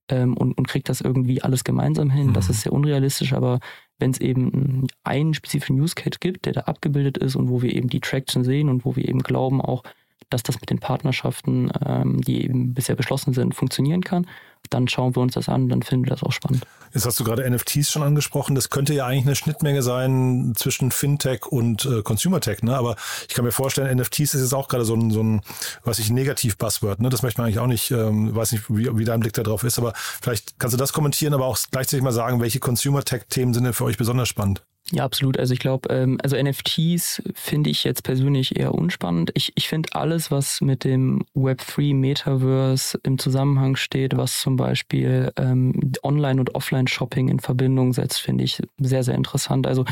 ähm, 0.10 0.36
und, 0.36 0.58
und 0.58 0.68
kriegt 0.68 0.90
das 0.90 1.02
irgendwie 1.02 1.42
alles 1.42 1.64
gemeinsam 1.64 2.10
hin. 2.10 2.28
Mhm. 2.28 2.34
Das 2.34 2.50
ist 2.50 2.62
sehr 2.62 2.74
unrealistisch, 2.74 3.34
aber 3.34 3.60
wenn 3.98 4.12
es 4.12 4.20
eben 4.20 4.88
einen 5.04 5.34
spezifischen 5.34 5.80
Use 5.80 5.96
Case 5.96 6.18
gibt, 6.20 6.46
der 6.46 6.54
da 6.54 6.62
abgebildet 6.62 7.18
ist 7.18 7.36
und 7.36 7.50
wo 7.50 7.62
wir 7.62 7.74
eben 7.74 7.90
die 7.90 8.00
Traction 8.00 8.44
sehen 8.44 8.70
und 8.70 8.86
wo 8.86 8.96
wir 8.96 9.08
eben 9.08 9.20
glauben 9.20 9.62
auch, 9.62 9.84
dass 10.30 10.44
das 10.44 10.60
mit 10.60 10.70
den 10.70 10.80
Partnerschaften, 10.80 11.72
ähm, 11.86 12.22
die 12.22 12.44
eben 12.44 12.74
bisher 12.74 12.96
beschlossen 12.96 13.34
sind, 13.34 13.56
funktionieren 13.56 14.02
kann, 14.02 14.28
dann 14.70 14.88
schauen 14.88 15.16
wir 15.16 15.22
uns 15.22 15.34
das 15.34 15.50
an, 15.50 15.70
dann 15.70 15.82
finden 15.82 16.06
wir 16.06 16.12
das 16.12 16.24
auch 16.24 16.32
spannend. 16.32 16.66
Jetzt 16.94 17.06
hast 17.06 17.20
du 17.20 17.24
gerade 17.24 17.48
NFTs 17.50 17.92
schon 17.92 18.02
angesprochen. 18.02 18.56
Das 18.56 18.70
könnte 18.70 18.94
ja 18.94 19.06
eigentlich 19.06 19.26
eine 19.26 19.36
Schnittmenge 19.36 19.84
sein 19.84 20.54
zwischen 20.56 20.92
Fintech 20.92 21.46
und 21.46 21.86
äh, 21.86 22.02
Consumer 22.02 22.40
Tech, 22.40 22.64
ne? 22.64 22.76
Aber 22.76 22.96
ich 23.28 23.36
kann 23.36 23.46
mir 23.46 23.52
vorstellen, 23.52 23.96
NFTs 23.98 24.34
ist 24.34 24.42
jetzt 24.42 24.54
auch 24.54 24.68
gerade 24.68 24.86
so 24.86 24.96
ein, 24.96 25.12
so 25.12 25.22
ein, 25.22 25.42
was 25.84 26.00
ich, 26.00 26.10
Negativ-Buzzword, 26.10 27.00
ne? 27.00 27.10
Das 27.10 27.22
möchte 27.22 27.42
man 27.42 27.48
eigentlich 27.48 27.60
auch 27.60 27.68
nicht, 27.68 27.92
ähm, 27.92 28.36
weiß 28.36 28.54
nicht, 28.54 28.70
wie, 28.70 28.98
wie 28.98 29.06
dein 29.06 29.20
Blick 29.20 29.34
da 29.34 29.44
drauf 29.44 29.64
ist, 29.64 29.78
aber 29.78 29.94
vielleicht 29.96 30.60
kannst 30.60 30.74
du 30.74 30.78
das 30.78 30.94
kommentieren, 30.94 31.34
aber 31.34 31.46
auch 31.46 31.58
gleichzeitig 31.70 32.04
mal 32.04 32.12
sagen, 32.12 32.42
welche 32.42 32.60
Consumer 32.60 33.04
Tech-Themen 33.04 33.54
sind 33.54 33.66
denn 33.66 33.74
für 33.74 33.86
euch 33.86 33.98
besonders 33.98 34.28
spannend? 34.28 34.64
Ja, 34.92 35.04
absolut. 35.04 35.38
Also 35.38 35.54
ich 35.54 35.60
glaube, 35.60 35.90
ähm, 35.94 36.18
also 36.24 36.36
NFTs 36.36 37.22
finde 37.36 37.70
ich 37.70 37.84
jetzt 37.84 38.04
persönlich 38.04 38.58
eher 38.58 38.74
unspannend. 38.74 39.32
Ich, 39.36 39.52
ich 39.56 39.68
finde 39.68 39.90
alles, 39.94 40.32
was 40.32 40.62
mit 40.62 40.84
dem 40.84 41.24
Web3 41.36 41.94
Metaverse 41.94 43.00
im 43.04 43.20
Zusammenhang 43.20 43.76
steht, 43.76 44.18
was 44.18 44.42
zum 44.50 44.56
Beispiel 44.56 45.32
ähm, 45.38 45.92
Online- 46.02 46.40
und 46.40 46.56
Offline-Shopping 46.56 47.28
in 47.30 47.40
Verbindung 47.40 47.94
setzt, 47.94 48.20
finde 48.20 48.44
ich 48.44 48.60
sehr, 48.80 49.04
sehr 49.04 49.14
interessant. 49.14 49.68
Also 49.68 49.86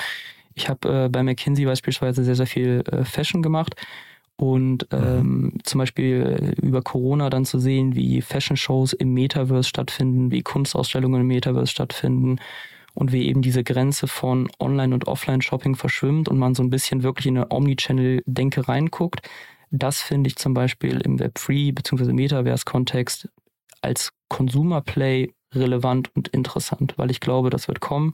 ich 0.55 0.67
habe 0.67 1.05
äh, 1.05 1.09
bei 1.09 1.21
McKinsey 1.21 1.65
beispielsweise 1.65 2.23
sehr, 2.23 2.35
sehr 2.35 2.47
viel 2.47 2.83
äh, 2.91 3.05
Fashion 3.05 3.43
gemacht. 3.43 3.75
Und 4.35 4.91
mhm. 4.91 4.97
ähm, 4.97 5.53
zum 5.63 5.77
Beispiel 5.77 6.55
über 6.59 6.81
Corona 6.81 7.29
dann 7.29 7.45
zu 7.45 7.59
sehen, 7.59 7.95
wie 7.95 8.21
Fashion-Shows 8.21 8.93
im 8.93 9.13
Metaverse 9.13 9.69
stattfinden, 9.69 10.31
wie 10.31 10.41
Kunstausstellungen 10.41 11.21
im 11.21 11.27
Metaverse 11.27 11.71
stattfinden, 11.71 12.39
und 12.95 13.11
wie 13.11 13.27
eben 13.27 13.43
diese 13.43 13.63
Grenze 13.63 14.07
von 14.07 14.49
Online- 14.59 14.95
und 14.95 15.07
Offline-Shopping 15.07 15.75
verschwimmt 15.75 16.29
und 16.29 16.39
man 16.39 16.55
so 16.55 16.63
ein 16.63 16.71
bisschen 16.71 17.03
wirklich 17.03 17.27
in 17.27 17.37
eine 17.37 17.51
Omnichannel-Denke 17.51 18.67
reinguckt. 18.67 19.21
Das 19.69 20.01
finde 20.01 20.29
ich 20.29 20.35
zum 20.37 20.55
Beispiel 20.55 21.01
im 21.01 21.19
Web3 21.19 21.75
bzw. 21.75 22.11
Metaverse-Kontext 22.13 23.29
als 23.81 24.13
Consumer-Play 24.29 25.33
relevant 25.53 26.15
und 26.15 26.27
interessant, 26.29 26.93
weil 26.97 27.11
ich 27.11 27.19
glaube, 27.19 27.49
das 27.49 27.67
wird 27.67 27.79
kommen. 27.79 28.13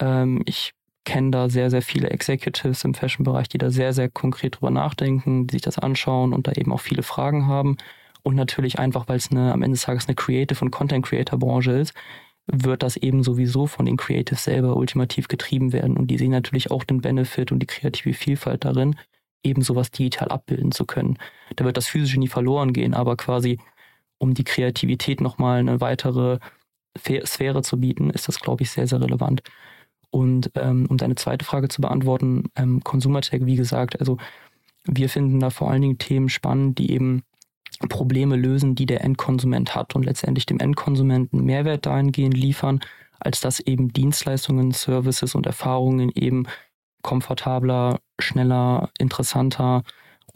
Ähm, 0.00 0.42
ich 0.46 0.72
kenne 1.04 1.30
da 1.30 1.48
sehr, 1.48 1.70
sehr 1.70 1.82
viele 1.82 2.10
Executives 2.10 2.84
im 2.84 2.94
Fashion-Bereich, 2.94 3.48
die 3.48 3.58
da 3.58 3.70
sehr, 3.70 3.92
sehr 3.92 4.10
konkret 4.10 4.56
drüber 4.56 4.70
nachdenken, 4.70 5.46
die 5.46 5.54
sich 5.54 5.62
das 5.62 5.78
anschauen 5.78 6.32
und 6.32 6.48
da 6.48 6.52
eben 6.52 6.72
auch 6.72 6.80
viele 6.80 7.02
Fragen 7.02 7.46
haben. 7.46 7.76
Und 8.22 8.34
natürlich 8.34 8.80
einfach, 8.80 9.08
weil 9.08 9.18
es 9.18 9.30
am 9.30 9.62
Ende 9.62 9.76
des 9.76 9.82
Tages 9.82 10.08
eine 10.08 10.16
Creative- 10.16 10.64
und 10.64 10.72
Content-Creator-Branche 10.72 11.70
ist, 11.72 11.94
wird 12.46 12.82
das 12.82 12.96
eben 12.96 13.22
sowieso 13.22 13.66
von 13.66 13.86
den 13.86 13.96
Creatives 13.96 14.44
selber 14.44 14.76
ultimativ 14.76 15.28
getrieben 15.28 15.72
werden. 15.72 15.96
Und 15.96 16.08
die 16.08 16.18
sehen 16.18 16.32
natürlich 16.32 16.70
auch 16.70 16.84
den 16.84 17.00
Benefit 17.00 17.52
und 17.52 17.60
die 17.60 17.66
kreative 17.66 18.14
Vielfalt 18.14 18.64
darin, 18.64 18.96
eben 19.44 19.62
sowas 19.62 19.92
digital 19.92 20.28
abbilden 20.28 20.72
zu 20.72 20.86
können. 20.86 21.18
Da 21.54 21.64
wird 21.64 21.76
das 21.76 21.86
Physische 21.86 22.18
nie 22.18 22.28
verloren 22.28 22.72
gehen, 22.72 22.94
aber 22.94 23.16
quasi 23.16 23.58
um 24.18 24.34
die 24.34 24.44
Kreativität 24.44 25.20
nochmal 25.20 25.60
eine 25.60 25.80
weitere 25.80 26.38
Sphäre 26.98 27.62
zu 27.62 27.78
bieten, 27.78 28.10
ist 28.10 28.28
das, 28.28 28.40
glaube 28.40 28.62
ich, 28.62 28.70
sehr, 28.70 28.86
sehr 28.86 29.00
relevant. 29.00 29.42
Und 30.10 30.50
ähm, 30.54 30.86
um 30.88 30.96
deine 30.96 31.14
zweite 31.14 31.44
Frage 31.44 31.68
zu 31.68 31.80
beantworten, 31.82 32.44
ähm, 32.56 32.82
Consumer-Tech, 32.82 33.44
wie 33.44 33.56
gesagt, 33.56 34.00
also 34.00 34.16
wir 34.84 35.08
finden 35.08 35.40
da 35.40 35.50
vor 35.50 35.70
allen 35.70 35.82
Dingen 35.82 35.98
Themen 35.98 36.28
spannend, 36.28 36.78
die 36.78 36.92
eben 36.92 37.22
Probleme 37.88 38.36
lösen, 38.36 38.74
die 38.74 38.86
der 38.86 39.02
Endkonsument 39.04 39.74
hat 39.74 39.94
und 39.94 40.04
letztendlich 40.04 40.46
dem 40.46 40.60
Endkonsumenten 40.60 41.44
Mehrwert 41.44 41.84
dahingehend 41.84 42.36
liefern, 42.36 42.80
als 43.18 43.40
dass 43.40 43.60
eben 43.60 43.92
Dienstleistungen, 43.92 44.72
Services 44.72 45.34
und 45.34 45.46
Erfahrungen 45.46 46.10
eben 46.14 46.46
komfortabler, 47.02 48.00
schneller, 48.18 48.90
interessanter 48.98 49.82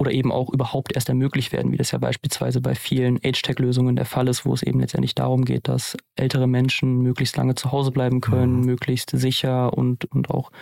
oder 0.00 0.12
eben 0.12 0.32
auch 0.32 0.50
überhaupt 0.50 0.94
erst 0.94 1.10
ermöglicht 1.10 1.52
werden, 1.52 1.72
wie 1.72 1.76
das 1.76 1.90
ja 1.90 1.98
beispielsweise 1.98 2.62
bei 2.62 2.74
vielen 2.74 3.18
Age-Tech-Lösungen 3.22 3.96
der 3.96 4.06
Fall 4.06 4.28
ist, 4.28 4.46
wo 4.46 4.54
es 4.54 4.62
eben 4.62 4.80
letztendlich 4.80 5.14
darum 5.14 5.44
geht, 5.44 5.68
dass 5.68 5.94
ältere 6.16 6.46
Menschen 6.46 7.02
möglichst 7.02 7.36
lange 7.36 7.54
zu 7.54 7.70
Hause 7.70 7.90
bleiben 7.90 8.22
können, 8.22 8.60
mhm. 8.60 8.64
möglichst 8.64 9.10
sicher 9.10 9.76
und, 9.76 10.06
und 10.06 10.30
auch 10.30 10.52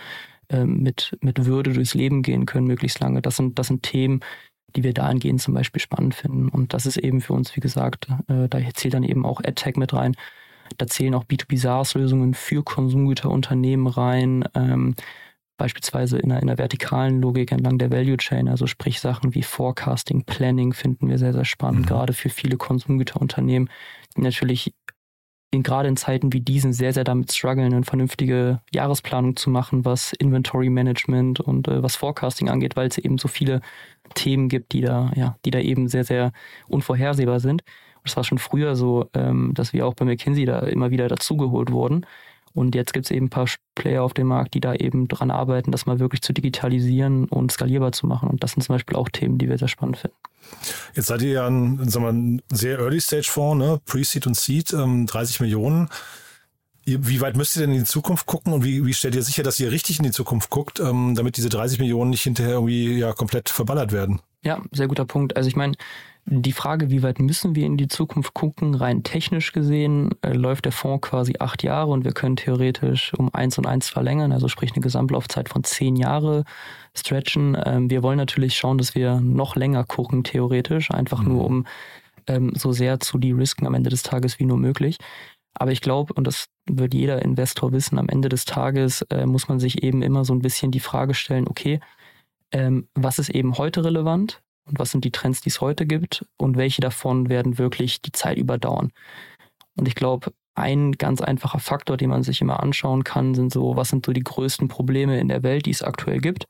ähm, 0.49 0.83
mit, 0.83 1.17
mit 1.21 1.45
Würde 1.45 1.71
durchs 1.71 1.93
Leben 1.93 2.21
gehen 2.21 2.45
können, 2.45 2.67
möglichst 2.67 2.99
lange. 2.99 3.21
Das 3.21 3.37
sind, 3.37 3.57
das 3.57 3.67
sind 3.67 3.81
Themen, 3.81 4.19
die 4.75 4.83
wir 4.83 4.93
dahingehend 4.93 5.41
zum 5.41 5.53
Beispiel 5.53 5.81
spannend 5.81 6.15
finden. 6.15 6.49
Und 6.49 6.73
das 6.73 6.85
ist 6.85 6.97
eben 6.97 7.21
für 7.21 7.31
uns, 7.31 7.55
wie 7.55 7.61
gesagt, 7.61 8.07
äh, 8.27 8.49
da 8.49 8.59
zählt 8.73 8.93
dann 8.93 9.03
eben 9.03 9.25
auch 9.25 9.39
AdTech 9.41 9.77
mit 9.77 9.93
rein. 9.93 10.17
Da 10.77 10.85
zählen 10.85 11.15
auch 11.15 11.23
B2B 11.23 11.57
SaaS-Lösungen 11.57 12.33
für 12.33 12.61
Konsumgüterunternehmen 12.61 13.87
rein. 13.87 14.43
Ähm, 14.53 14.95
beispielsweise 15.59 16.17
in 16.17 16.31
einer, 16.31 16.41
in 16.41 16.49
einer 16.49 16.57
vertikalen 16.57 17.21
Logik 17.21 17.51
entlang 17.51 17.77
der 17.77 17.91
Value 17.91 18.17
Chain, 18.17 18.47
also 18.47 18.65
sprich 18.65 18.99
Sachen 18.99 19.35
wie 19.35 19.43
Forecasting, 19.43 20.23
Planning 20.23 20.73
finden 20.73 21.07
wir 21.07 21.19
sehr, 21.19 21.33
sehr 21.33 21.45
spannend, 21.45 21.81
mhm. 21.81 21.85
gerade 21.85 22.13
für 22.13 22.29
viele 22.29 22.57
Konsumgüterunternehmen, 22.57 23.69
die 24.17 24.21
natürlich 24.21 24.73
in, 25.51 25.63
gerade 25.63 25.89
in 25.89 25.97
Zeiten 25.97 26.31
wie 26.33 26.41
diesen 26.41 26.73
sehr, 26.73 26.93
sehr 26.93 27.03
damit 27.03 27.31
strugglen, 27.31 27.73
eine 27.73 27.83
vernünftige 27.83 28.61
Jahresplanung 28.71 29.35
zu 29.35 29.49
machen, 29.49 29.85
was 29.85 30.13
Inventory 30.13 30.69
Management 30.69 31.39
und 31.39 31.67
äh, 31.67 31.81
was 31.81 31.95
Forecasting 31.95 32.49
angeht, 32.49 32.75
weil 32.75 32.87
es 32.87 32.97
eben 32.97 33.17
so 33.17 33.27
viele 33.27 33.61
Themen 34.13 34.47
gibt, 34.47 34.73
die 34.73 34.81
da, 34.81 35.11
ja, 35.15 35.37
die 35.45 35.51
da 35.51 35.59
eben 35.59 35.87
sehr, 35.87 36.03
sehr 36.03 36.31
unvorhersehbar 36.67 37.39
sind. 37.39 37.63
Das 38.03 38.15
war 38.15 38.23
schon 38.23 38.37
früher 38.37 38.75
so, 38.75 39.09
ähm, 39.13 39.53
dass 39.53 39.73
wir 39.73 39.85
auch 39.85 39.93
bei 39.93 40.05
McKinsey 40.05 40.45
da 40.45 40.59
immer 40.59 40.91
wieder 40.91 41.07
dazugeholt 41.07 41.71
wurden. 41.71 42.05
Und 42.53 42.75
jetzt 42.75 42.93
gibt 42.93 43.05
es 43.05 43.11
eben 43.11 43.27
ein 43.27 43.29
paar 43.29 43.47
Player 43.75 44.03
auf 44.03 44.13
dem 44.13 44.27
Markt, 44.27 44.53
die 44.53 44.59
da 44.59 44.73
eben 44.73 45.07
dran 45.07 45.31
arbeiten, 45.31 45.71
das 45.71 45.85
mal 45.85 45.99
wirklich 45.99 46.21
zu 46.21 46.33
digitalisieren 46.33 47.25
und 47.25 47.51
skalierbar 47.51 47.91
zu 47.91 48.07
machen. 48.07 48.29
Und 48.29 48.43
das 48.43 48.51
sind 48.51 48.63
zum 48.63 48.75
Beispiel 48.75 48.97
auch 48.97 49.09
Themen, 49.09 49.37
die 49.37 49.49
wir 49.49 49.57
sehr 49.57 49.67
spannend 49.67 49.97
finden. 49.97 50.17
Jetzt 50.95 51.07
seid 51.07 51.21
ihr 51.21 51.31
ja 51.31 51.47
ein, 51.47 52.41
sehr 52.49 52.79
Early-Stage-Fonds, 52.79 53.63
ne? 53.63 53.79
Pre-Seed 53.85 54.27
und 54.27 54.35
Seed, 54.35 54.73
ähm, 54.73 55.05
30 55.05 55.39
Millionen. 55.41 55.89
Wie 56.97 57.21
weit 57.21 57.37
müsst 57.37 57.55
ihr 57.55 57.61
denn 57.61 57.71
in 57.71 57.79
die 57.79 57.85
Zukunft 57.85 58.25
gucken 58.25 58.53
und 58.53 58.63
wie, 58.63 58.85
wie 58.85 58.93
stellt 58.93 59.15
ihr 59.15 59.21
sicher, 59.21 59.43
dass 59.43 59.59
ihr 59.59 59.71
richtig 59.71 59.99
in 59.99 60.05
die 60.05 60.11
Zukunft 60.11 60.49
guckt, 60.49 60.79
ähm, 60.79 61.13
damit 61.15 61.37
diese 61.37 61.49
30 61.49 61.79
Millionen 61.79 62.09
nicht 62.09 62.23
hinterher 62.23 62.53
irgendwie 62.53 62.97
ja 62.97 63.13
komplett 63.13 63.49
verballert 63.49 63.91
werden? 63.91 64.21
Ja, 64.43 64.61
sehr 64.71 64.87
guter 64.87 65.05
Punkt. 65.05 65.35
Also 65.35 65.49
ich 65.49 65.55
meine, 65.55 65.75
die 66.25 66.53
Frage, 66.53 66.91
wie 66.91 67.01
weit 67.01 67.19
müssen 67.19 67.55
wir 67.55 67.65
in 67.65 67.75
die 67.75 67.87
Zukunft 67.87 68.33
gucken, 68.33 68.75
rein 68.75 69.03
technisch 69.03 69.51
gesehen, 69.51 70.11
äh, 70.21 70.33
läuft 70.33 70.65
der 70.65 70.71
Fonds 70.71 71.07
quasi 71.07 71.35
acht 71.39 71.63
Jahre 71.63 71.91
und 71.91 72.05
wir 72.05 72.11
können 72.11 72.35
theoretisch 72.35 73.13
um 73.17 73.33
eins 73.33 73.57
und 73.57 73.65
eins 73.65 73.89
verlängern, 73.89 74.31
also 74.31 74.47
sprich 74.47 74.71
eine 74.71 74.81
Gesamtlaufzeit 74.81 75.49
von 75.49 75.63
zehn 75.63 75.95
Jahre 75.95 76.43
stretchen. 76.95 77.57
Ähm, 77.65 77.89
wir 77.89 78.03
wollen 78.03 78.17
natürlich 78.17 78.55
schauen, 78.55 78.77
dass 78.77 78.95
wir 78.95 79.19
noch 79.19 79.55
länger 79.55 79.83
gucken, 79.83 80.23
theoretisch, 80.23 80.91
einfach 80.91 81.21
mhm. 81.21 81.27
nur 81.29 81.45
um 81.45 81.67
ähm, 82.27 82.51
so 82.55 82.71
sehr 82.71 82.99
zu 82.99 83.17
de-risken 83.17 83.65
am 83.65 83.73
Ende 83.73 83.89
des 83.89 84.03
Tages 84.03 84.39
wie 84.39 84.45
nur 84.45 84.57
möglich. 84.57 84.97
Aber 85.55 85.71
ich 85.71 85.81
glaube, 85.81 86.13
und 86.13 86.27
das 86.27 86.47
wird 86.77 86.93
jeder 86.93 87.21
Investor 87.21 87.71
wissen, 87.71 87.99
am 87.99 88.09
Ende 88.09 88.29
des 88.29 88.45
Tages 88.45 89.01
äh, 89.09 89.25
muss 89.25 89.47
man 89.47 89.59
sich 89.59 89.83
eben 89.83 90.01
immer 90.01 90.25
so 90.25 90.33
ein 90.33 90.41
bisschen 90.41 90.71
die 90.71 90.79
Frage 90.79 91.13
stellen, 91.13 91.47
okay, 91.47 91.79
ähm, 92.51 92.87
was 92.95 93.19
ist 93.19 93.29
eben 93.29 93.57
heute 93.57 93.83
relevant? 93.83 94.41
und 94.69 94.79
was 94.79 94.91
sind 94.91 95.03
die 95.03 95.11
Trends, 95.11 95.41
die 95.41 95.49
es 95.49 95.61
heute 95.61 95.85
gibt 95.85 96.25
und 96.37 96.57
welche 96.57 96.81
davon 96.81 97.29
werden 97.29 97.57
wirklich 97.57 98.01
die 98.01 98.11
Zeit 98.11 98.37
überdauern. 98.37 98.91
Und 99.75 99.87
ich 99.87 99.95
glaube, 99.95 100.31
ein 100.55 100.93
ganz 100.93 101.21
einfacher 101.21 101.59
Faktor, 101.59 101.97
den 101.97 102.09
man 102.09 102.23
sich 102.23 102.41
immer 102.41 102.61
anschauen 102.61 103.03
kann, 103.03 103.33
sind 103.33 103.51
so, 103.51 103.75
was 103.75 103.89
sind 103.89 104.05
so 104.05 104.13
die 104.13 104.23
größten 104.23 104.67
Probleme 104.67 105.19
in 105.19 105.27
der 105.27 105.43
Welt, 105.43 105.65
die 105.65 105.71
es 105.71 105.81
aktuell 105.81 106.19
gibt 106.19 106.47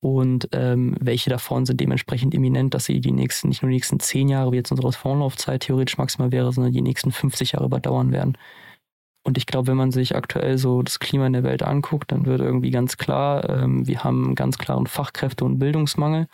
und 0.00 0.48
ähm, 0.52 0.96
welche 1.00 1.30
davon 1.30 1.64
sind 1.64 1.80
dementsprechend 1.80 2.34
imminent, 2.34 2.74
dass 2.74 2.84
sie 2.84 3.00
die 3.00 3.12
nächsten, 3.12 3.48
nicht 3.48 3.62
nur 3.62 3.70
die 3.70 3.76
nächsten 3.76 4.00
zehn 4.00 4.28
Jahre, 4.28 4.52
wie 4.52 4.56
jetzt 4.56 4.70
unsere 4.70 4.92
Fondslaufzeit 4.92 5.62
theoretisch 5.62 5.98
maximal 5.98 6.32
wäre, 6.32 6.52
sondern 6.52 6.72
die 6.72 6.82
nächsten 6.82 7.12
50 7.12 7.52
Jahre 7.52 7.66
überdauern 7.66 8.12
werden. 8.12 8.36
Und 9.24 9.38
ich 9.38 9.46
glaube, 9.46 9.68
wenn 9.68 9.76
man 9.76 9.90
sich 9.90 10.14
aktuell 10.14 10.58
so 10.58 10.82
das 10.82 11.00
Klima 11.00 11.26
in 11.26 11.32
der 11.32 11.42
Welt 11.42 11.62
anguckt, 11.62 12.12
dann 12.12 12.26
wird 12.26 12.40
irgendwie 12.40 12.70
ganz 12.70 12.98
klar, 12.98 13.48
ähm, 13.48 13.86
wir 13.86 14.04
haben 14.04 14.34
ganz 14.34 14.58
klaren 14.58 14.86
Fachkräfte- 14.86 15.44
und 15.44 15.58
Bildungsmangel. 15.58 16.28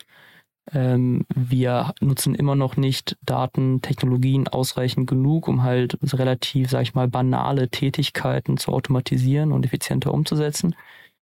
Ähm, 0.73 1.25
wir 1.33 1.93
nutzen 2.01 2.35
immer 2.35 2.55
noch 2.55 2.77
nicht 2.77 3.17
Daten, 3.23 3.81
Technologien 3.81 4.47
ausreichend 4.47 5.09
genug, 5.09 5.47
um 5.47 5.63
halt 5.63 5.97
relativ, 6.13 6.69
sag 6.69 6.83
ich 6.83 6.93
mal, 6.93 7.07
banale 7.07 7.69
Tätigkeiten 7.69 8.57
zu 8.57 8.71
automatisieren 8.73 9.53
und 9.53 9.65
effizienter 9.65 10.13
umzusetzen. 10.13 10.75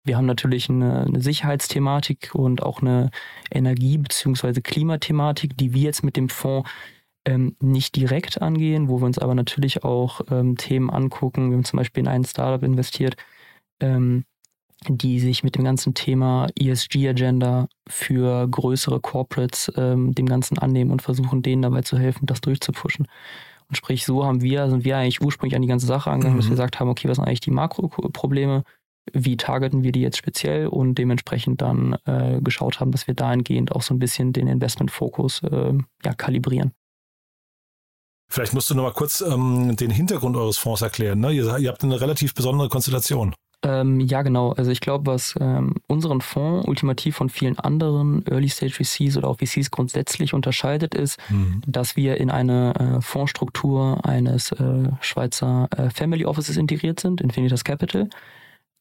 Wir 0.04 0.18
haben 0.18 0.26
natürlich 0.26 0.70
eine, 0.70 1.02
eine 1.06 1.22
Sicherheitsthematik 1.22 2.34
und 2.34 2.64
auch 2.64 2.82
eine 2.82 3.10
Energie- 3.52 3.98
bzw. 3.98 4.62
Klimathematik, 4.62 5.58
die 5.58 5.74
wir 5.74 5.82
jetzt 5.82 6.04
mit 6.04 6.16
dem 6.18 6.30
Fonds 6.30 6.70
ähm, 7.28 7.58
nicht 7.62 7.96
direkt 7.98 8.42
angehen, 8.42 8.88
wo 8.88 9.02
wir 9.02 9.06
uns 9.06 9.20
aber 9.20 9.36
natürlich 9.36 9.84
auch 9.84 10.22
ähm, 10.32 10.56
Themen 10.56 10.90
angucken. 10.90 11.50
Wir 11.50 11.58
haben 11.58 11.66
zum 11.66 11.78
Beispiel 11.78 12.02
in 12.02 12.08
ein 12.08 12.24
Startup 12.24 12.64
investiert, 12.64 13.18
ähm, 13.82 14.24
die 14.88 15.20
sich 15.20 15.44
mit 15.44 15.56
dem 15.56 15.66
ganzen 15.66 15.94
Thema 15.94 16.48
ESG-Agenda 16.58 17.68
für 17.88 18.48
größere 18.48 19.02
Corporates 19.02 19.72
ähm, 19.76 20.16
dem 20.16 20.26
Ganzen 20.26 20.58
annehmen 20.58 20.92
und 20.92 21.02
versuchen, 21.02 21.42
denen 21.42 21.64
dabei 21.64 21.82
zu 21.82 21.98
helfen, 21.98 22.28
das 22.28 22.40
durchzupushen. 22.40 23.08
Und 23.68 23.76
sprich, 23.76 24.06
so 24.06 24.24
haben 24.24 24.42
wir, 24.42 24.70
sind 24.70 24.86
wir 24.86 24.96
eigentlich 24.96 25.22
ursprünglich 25.22 25.56
an 25.58 25.62
die 25.62 25.68
ganze 25.68 25.88
Sache 25.88 26.10
angegangen, 26.10 26.36
mhm. 26.36 26.40
dass 26.40 26.48
wir 26.48 26.52
gesagt 26.52 26.80
haben, 26.80 26.90
okay, 26.90 27.10
was 27.10 27.18
sind 27.18 27.26
eigentlich 27.26 27.42
die 27.42 27.52
Makroprobleme? 27.52 28.64
Wie 29.12 29.36
targeten 29.36 29.84
wir 29.84 29.92
die 29.92 30.02
jetzt 30.02 30.18
speziell 30.18 30.68
und 30.68 30.96
dementsprechend 30.96 31.62
dann 31.62 31.98
äh, 32.06 32.40
geschaut 32.42 32.80
haben, 32.80 32.92
dass 32.92 33.08
wir 33.08 33.16
dahingehend 33.16 33.74
auch 33.74 33.82
so 33.82 33.94
ein 33.94 34.00
bisschen 34.00 34.32
den 34.32 34.48
Investmentfokus 34.48 35.44
äh, 35.44 35.74
ja, 36.06 36.14
kalibrieren. 36.14 36.72
Vielleicht 38.30 38.54
musst 38.54 38.70
du 38.70 38.76
noch 38.76 38.84
mal 38.84 38.94
kurz 38.94 39.22
ähm, 39.22 39.76
den 39.76 39.90
Hintergrund 39.90 40.36
eures 40.36 40.58
Fonds 40.58 40.82
erklären. 40.82 41.20
Ne? 41.20 41.32
Ihr, 41.32 41.58
ihr 41.58 41.70
habt 41.70 41.84
eine 41.84 42.00
relativ 42.00 42.34
besondere 42.34 42.70
Konstellation. 42.70 43.34
Ähm, 43.64 44.00
ja, 44.00 44.22
genau. 44.22 44.52
Also 44.52 44.70
ich 44.70 44.82
glaube, 44.82 45.12
was 45.12 45.36
ähm, 45.40 45.76
unseren 45.88 46.22
Fonds 46.22 46.68
ultimativ 46.68 47.16
von 47.16 47.30
vielen 47.30 47.58
anderen 47.58 48.24
Early-Stage-VCs 48.28 49.18
oder 49.18 49.30
auch 49.30 49.40
VCs 49.40 49.72
grundsätzlich 49.72 50.34
unterscheidet, 50.34 50.94
ist, 50.94 51.20
mhm. 51.30 51.62
dass 51.66 51.96
wir 51.96 52.18
in 52.18 52.30
eine 52.30 52.76
äh, 52.76 53.02
Fondsstruktur 53.02 54.06
eines 54.06 54.52
äh, 54.52 54.90
Schweizer 55.02 55.68
äh, 55.76 55.90
Family 55.90 56.26
Offices 56.26 56.58
integriert 56.58 57.00
sind, 57.00 57.20
Infinitas 57.20 57.64
Capital. 57.64 58.10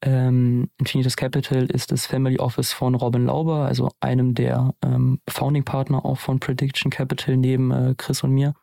Ähm, 0.03 0.69
Infinitas 0.79 1.17
Capital 1.17 1.67
ist 1.67 1.91
das 1.91 2.05
Family 2.05 2.39
Office 2.39 2.75
von 2.75 2.95
Robin 2.95 3.27
Lauber, 3.27 3.65
also 3.65 3.89
einem 4.01 4.35
der 4.35 4.75
ähm, 4.85 5.21
Founding-Partner 5.27 6.05
auch 6.05 6.19
von 6.19 6.39
Prediction 6.39 6.91
Capital 6.91 7.39
neben 7.39 7.71
äh, 7.71 7.95
Chris 7.97 8.23
und 8.23 8.33
mir. 8.33 8.55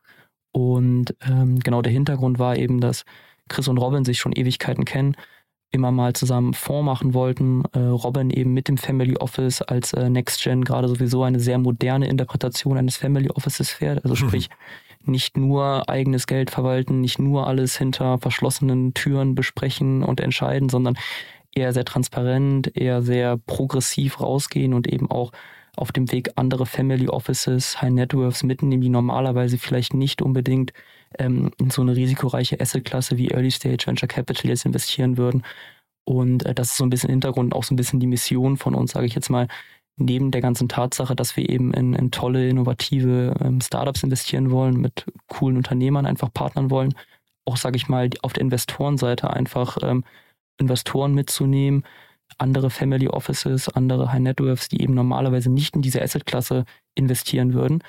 Und 0.53 1.15
ähm, 1.27 1.60
genau 1.60 1.81
der 1.81 1.91
Hintergrund 1.91 2.39
war 2.39 2.55
eben, 2.55 2.79
dass 2.79 3.03
Chris 3.50 3.67
und 3.67 3.77
Robin 3.77 4.05
sich 4.05 4.19
schon 4.19 4.31
Ewigkeiten 4.31 4.86
kennen 4.86 5.17
immer 5.74 5.91
mal 5.91 6.13
zusammen 6.13 6.53
Fonds 6.53 6.86
machen 6.86 7.13
wollten. 7.13 7.63
Äh, 7.74 7.79
Robin 7.79 8.29
eben 8.29 8.53
mit 8.53 8.67
dem 8.67 8.77
Family 8.77 9.17
Office 9.17 9.62
als 9.62 9.91
äh, 9.93 10.07
Next 10.10 10.41
Gen 10.43 10.63
gerade 10.63 10.88
sowieso 10.88 11.24
eine 11.24 11.39
sehr 11.39 11.57
moderne 11.57 12.07
Interpretation 12.07 12.77
eines 12.77 12.95
Family 12.95 13.29
Offices 13.29 13.72
fährt. 13.72 14.05
Also 14.05 14.13
mhm. 14.13 14.29
sprich, 14.29 14.50
nicht 15.05 15.36
nur 15.36 15.89
eigenes 15.89 16.27
Geld 16.27 16.51
verwalten, 16.51 17.01
nicht 17.01 17.19
nur 17.19 17.48
alles 17.48 17.77
hinter 17.77 18.19
verschlossenen 18.19 18.93
Türen 18.93 19.36
besprechen 19.36 20.03
und 20.03 20.22
entscheiden, 20.22 20.69
sondern 20.69 20.95
eher 21.51 21.74
sehr 21.74 21.86
transparent, 21.86 22.75
eher 22.77 23.01
sehr 23.01 23.38
progressiv 23.38 24.22
rausgehen 24.22 24.74
und 24.74 24.88
eben 24.88 25.10
auch 25.12 25.31
auf 25.75 25.91
dem 25.91 26.11
Weg 26.11 26.31
andere 26.35 26.65
Family 26.65 27.07
Offices, 27.07 27.81
High 27.81 27.91
Networks 27.91 28.43
mitnehmen, 28.43 28.81
die 28.81 28.89
normalerweise 28.89 29.57
vielleicht 29.57 29.93
nicht 29.93 30.21
unbedingt 30.21 30.73
ähm, 31.17 31.51
in 31.59 31.69
so 31.69 31.81
eine 31.81 31.95
risikoreiche 31.95 32.59
Assetklasse 32.59 33.17
wie 33.17 33.29
Early 33.29 33.51
Stage 33.51 33.85
Venture 33.87 34.07
Capital 34.07 34.49
jetzt 34.49 34.65
investieren 34.65 35.17
würden. 35.17 35.43
Und 36.05 36.45
äh, 36.45 36.53
das 36.53 36.71
ist 36.71 36.77
so 36.77 36.85
ein 36.85 36.89
bisschen 36.89 37.09
Hintergrund, 37.09 37.53
auch 37.53 37.63
so 37.63 37.73
ein 37.73 37.77
bisschen 37.77 37.99
die 37.99 38.07
Mission 38.07 38.57
von 38.57 38.75
uns, 38.75 38.91
sage 38.91 39.07
ich 39.07 39.15
jetzt 39.15 39.29
mal, 39.29 39.47
neben 39.97 40.31
der 40.31 40.41
ganzen 40.41 40.69
Tatsache, 40.69 41.15
dass 41.15 41.37
wir 41.37 41.49
eben 41.49 41.73
in, 41.73 41.93
in 41.93 42.11
tolle, 42.11 42.49
innovative 42.49 43.35
ähm, 43.41 43.61
Startups 43.61 44.03
investieren 44.03 44.51
wollen, 44.51 44.79
mit 44.79 45.05
coolen 45.27 45.57
Unternehmern 45.57 46.05
einfach 46.05 46.33
partnern 46.33 46.69
wollen, 46.69 46.95
auch, 47.45 47.57
sage 47.57 47.77
ich 47.77 47.87
mal, 47.89 48.09
auf 48.21 48.33
der 48.33 48.41
Investorenseite 48.41 49.29
einfach 49.29 49.77
ähm, 49.81 50.03
Investoren 50.57 51.13
mitzunehmen, 51.13 51.83
andere 52.37 52.69
Family 52.69 53.07
Offices, 53.07 53.69
andere 53.69 54.11
High 54.11 54.21
Networks, 54.21 54.69
die 54.69 54.81
eben 54.81 54.93
normalerweise 54.93 55.49
nicht 55.49 55.75
in 55.75 55.81
diese 55.81 56.01
Assetklasse 56.01 56.65
investieren 56.95 57.53
würden, 57.53 57.83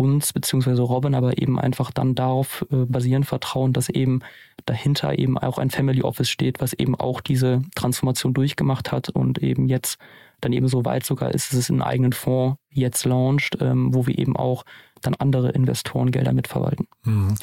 uns 0.00 0.32
beziehungsweise 0.32 0.80
Robin 0.80 1.14
aber 1.14 1.40
eben 1.40 1.60
einfach 1.60 1.90
dann 1.90 2.14
darauf 2.14 2.64
äh, 2.70 2.86
basieren 2.86 3.22
vertrauen, 3.22 3.74
dass 3.74 3.90
eben 3.90 4.20
dahinter 4.64 5.18
eben 5.18 5.36
auch 5.36 5.58
ein 5.58 5.70
Family 5.70 6.02
Office 6.02 6.30
steht, 6.30 6.60
was 6.60 6.72
eben 6.72 6.94
auch 6.94 7.20
diese 7.20 7.62
Transformation 7.74 8.32
durchgemacht 8.32 8.92
hat 8.92 9.10
und 9.10 9.42
eben 9.42 9.68
jetzt 9.68 9.98
dann 10.40 10.54
eben 10.54 10.68
so 10.68 10.86
weit 10.86 11.04
sogar 11.04 11.34
ist, 11.34 11.52
dass 11.52 11.58
es 11.58 11.70
einen 11.70 11.82
eigenen 11.82 12.14
Fonds 12.14 12.58
jetzt 12.70 13.04
launcht, 13.04 13.58
ähm, 13.60 13.94
wo 13.94 14.06
wir 14.06 14.18
eben 14.18 14.36
auch 14.36 14.64
dann 15.02 15.14
andere 15.16 15.50
Investorengelder 15.50 16.32
mitverwalten. 16.32 16.86
Mhm 17.04 17.34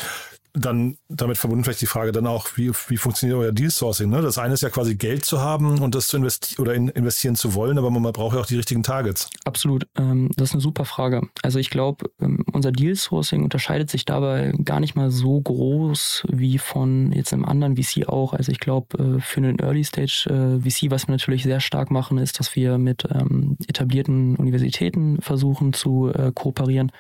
dann 0.60 0.98
damit 1.10 1.38
verbunden 1.38 1.64
vielleicht 1.64 1.82
die 1.82 1.88
Frage 1.88 2.12
dann 2.12 2.28
auch, 2.28 2.50
wie, 2.56 2.72
wie 2.88 2.98
funktioniert 2.98 3.38
euer 3.38 3.52
Deal 3.52 3.70
Sourcing? 3.70 4.10
Ne? 4.10 4.22
Das 4.22 4.38
eine 4.38 4.54
ist 4.54 4.62
ja 4.62 4.70
quasi 4.70 4.96
Geld 4.96 5.26
zu 5.26 5.40
haben 5.42 5.80
und 5.80 5.96
das 5.96 6.08
zu 6.08 6.18
investieren 6.18 6.62
oder 6.62 6.74
in, 6.74 6.88
investieren 6.90 7.36
zu 7.36 7.54
wollen, 7.54 7.78
aber 7.78 7.90
man, 7.90 8.08
braucht 8.12 8.36
ja 8.36 8.42
auch 8.42 8.46
die 8.46 8.56
richtigen 8.56 8.84
Targets. 8.84 9.30
Absolut. 9.46 9.88
Ähm, 9.98 10.32
das 10.36 10.50
ist 10.50 10.54
eine 10.54 10.62
super 10.62 10.86
Frage. 10.86 11.28
Also 11.44 11.60
ich 11.60 11.70
glaube, 11.70 12.10
ähm, 12.22 12.44
unser 12.52 12.72
Deal 12.72 12.96
Sourcing 12.96 13.44
unterscheidet 13.44 13.90
sich 13.90 14.06
dabei 14.06 14.54
gar 14.64 14.80
nicht 14.80 14.96
mal 14.96 15.12
so 15.12 15.40
groß 15.42 16.26
wie 16.30 16.58
von 16.58 17.12
jetzt 17.12 17.34
einem 17.34 17.46
anderen 17.46 17.76
VC 17.78 18.08
auch. 18.08 18.34
Also 18.34 18.52
ich 18.52 18.60
glaube, 18.60 19.18
äh, 19.18 19.22
für 19.22 19.38
einen 19.38 19.60
Early 19.60 19.84
Stage 19.84 20.28
äh, 20.30 20.70
VC, 20.70 20.90
was 20.90 21.08
wir 21.08 21.12
natürlich 21.12 21.44
sehr 21.44 21.60
stark 21.60 21.92
machen, 21.92 22.18
ist, 22.18 22.40
dass 22.40 22.56
wir 22.56 22.78
mit 22.78 23.08
ähm, 23.14 23.58
etablierten 23.68 24.36
Universitäten 24.36 25.22
versuchen 25.22 25.74
zu 25.74 26.12
äh, 26.14 26.32
kooperieren 26.34 26.92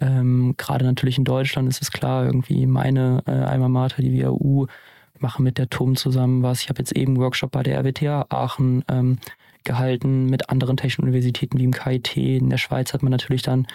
ähm, 0.00 0.54
Gerade 0.56 0.84
natürlich 0.84 1.18
in 1.18 1.24
Deutschland 1.24 1.68
ist 1.68 1.82
es 1.82 1.90
klar, 1.90 2.24
irgendwie 2.24 2.66
meine 2.66 3.22
äh, 3.26 3.30
Alma 3.30 3.68
Mater, 3.68 4.02
die 4.02 4.22
WAU, 4.22 4.66
machen 5.20 5.42
mit 5.42 5.58
der 5.58 5.68
TUM 5.68 5.96
zusammen 5.96 6.42
was. 6.42 6.60
Ich 6.62 6.68
habe 6.68 6.78
jetzt 6.78 6.92
eben 6.92 7.12
einen 7.12 7.22
Workshop 7.22 7.50
bei 7.50 7.62
der 7.62 7.78
RWTH 7.78 8.26
Aachen 8.28 8.84
ähm, 8.88 9.18
gehalten 9.64 10.26
mit 10.26 10.50
anderen 10.50 10.76
technischen 10.76 11.02
Universitäten 11.02 11.58
wie 11.58 11.64
im 11.64 11.72
KIT. 11.72 12.16
In 12.16 12.50
der 12.50 12.58
Schweiz 12.58 12.94
hat 12.94 13.02
man 13.02 13.10
natürlich 13.10 13.42
dann 13.42 13.66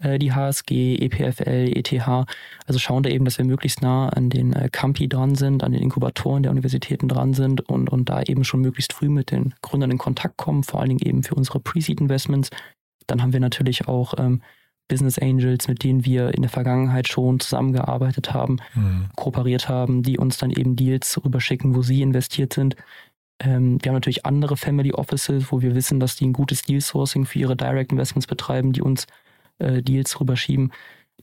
äh, 0.00 0.18
die 0.18 0.32
HSG, 0.32 0.96
EPFL, 0.96 1.72
ETH. 1.74 2.26
Also 2.66 2.78
schauen 2.78 3.02
da 3.02 3.10
eben, 3.10 3.24
dass 3.24 3.38
wir 3.38 3.44
möglichst 3.44 3.82
nah 3.82 4.08
an 4.08 4.30
den 4.30 4.52
äh, 4.52 4.68
Campi 4.70 5.08
dran 5.08 5.34
sind, 5.34 5.64
an 5.64 5.72
den 5.72 5.82
Inkubatoren 5.82 6.42
der 6.42 6.52
Universitäten 6.52 7.08
dran 7.08 7.34
sind 7.34 7.60
und, 7.62 7.90
und 7.90 8.08
da 8.08 8.22
eben 8.22 8.44
schon 8.44 8.60
möglichst 8.60 8.92
früh 8.92 9.08
mit 9.08 9.30
den 9.30 9.54
Gründern 9.62 9.90
in 9.90 9.98
Kontakt 9.98 10.36
kommen, 10.36 10.62
vor 10.62 10.80
allen 10.80 10.90
Dingen 10.90 11.06
eben 11.06 11.22
für 11.22 11.34
unsere 11.34 11.60
Pre-Seed-Investments. 11.60 12.50
Dann 13.06 13.22
haben 13.22 13.32
wir 13.32 13.40
natürlich 13.40 13.88
auch 13.88 14.14
ähm, 14.18 14.42
Business 14.92 15.18
Angels, 15.18 15.68
mit 15.68 15.84
denen 15.84 16.04
wir 16.04 16.34
in 16.34 16.42
der 16.42 16.50
Vergangenheit 16.50 17.08
schon 17.08 17.40
zusammengearbeitet 17.40 18.34
haben, 18.34 18.58
mhm. 18.74 19.06
kooperiert 19.16 19.66
haben, 19.66 20.02
die 20.02 20.18
uns 20.18 20.36
dann 20.36 20.50
eben 20.50 20.76
Deals 20.76 21.18
rüberschicken, 21.24 21.74
wo 21.74 21.80
sie 21.80 22.02
investiert 22.02 22.52
sind. 22.52 22.76
Ähm, 23.40 23.78
wir 23.80 23.88
haben 23.88 23.96
natürlich 23.96 24.26
andere 24.26 24.58
Family 24.58 24.92
Offices, 24.92 25.50
wo 25.50 25.62
wir 25.62 25.74
wissen, 25.74 25.98
dass 25.98 26.16
die 26.16 26.26
ein 26.26 26.34
gutes 26.34 26.60
Deal 26.60 26.82
Sourcing 26.82 27.24
für 27.24 27.38
ihre 27.38 27.56
Direct 27.56 27.90
Investments 27.90 28.26
betreiben, 28.26 28.74
die 28.74 28.82
uns 28.82 29.06
äh, 29.60 29.82
Deals 29.82 30.20
rüberschieben. 30.20 30.72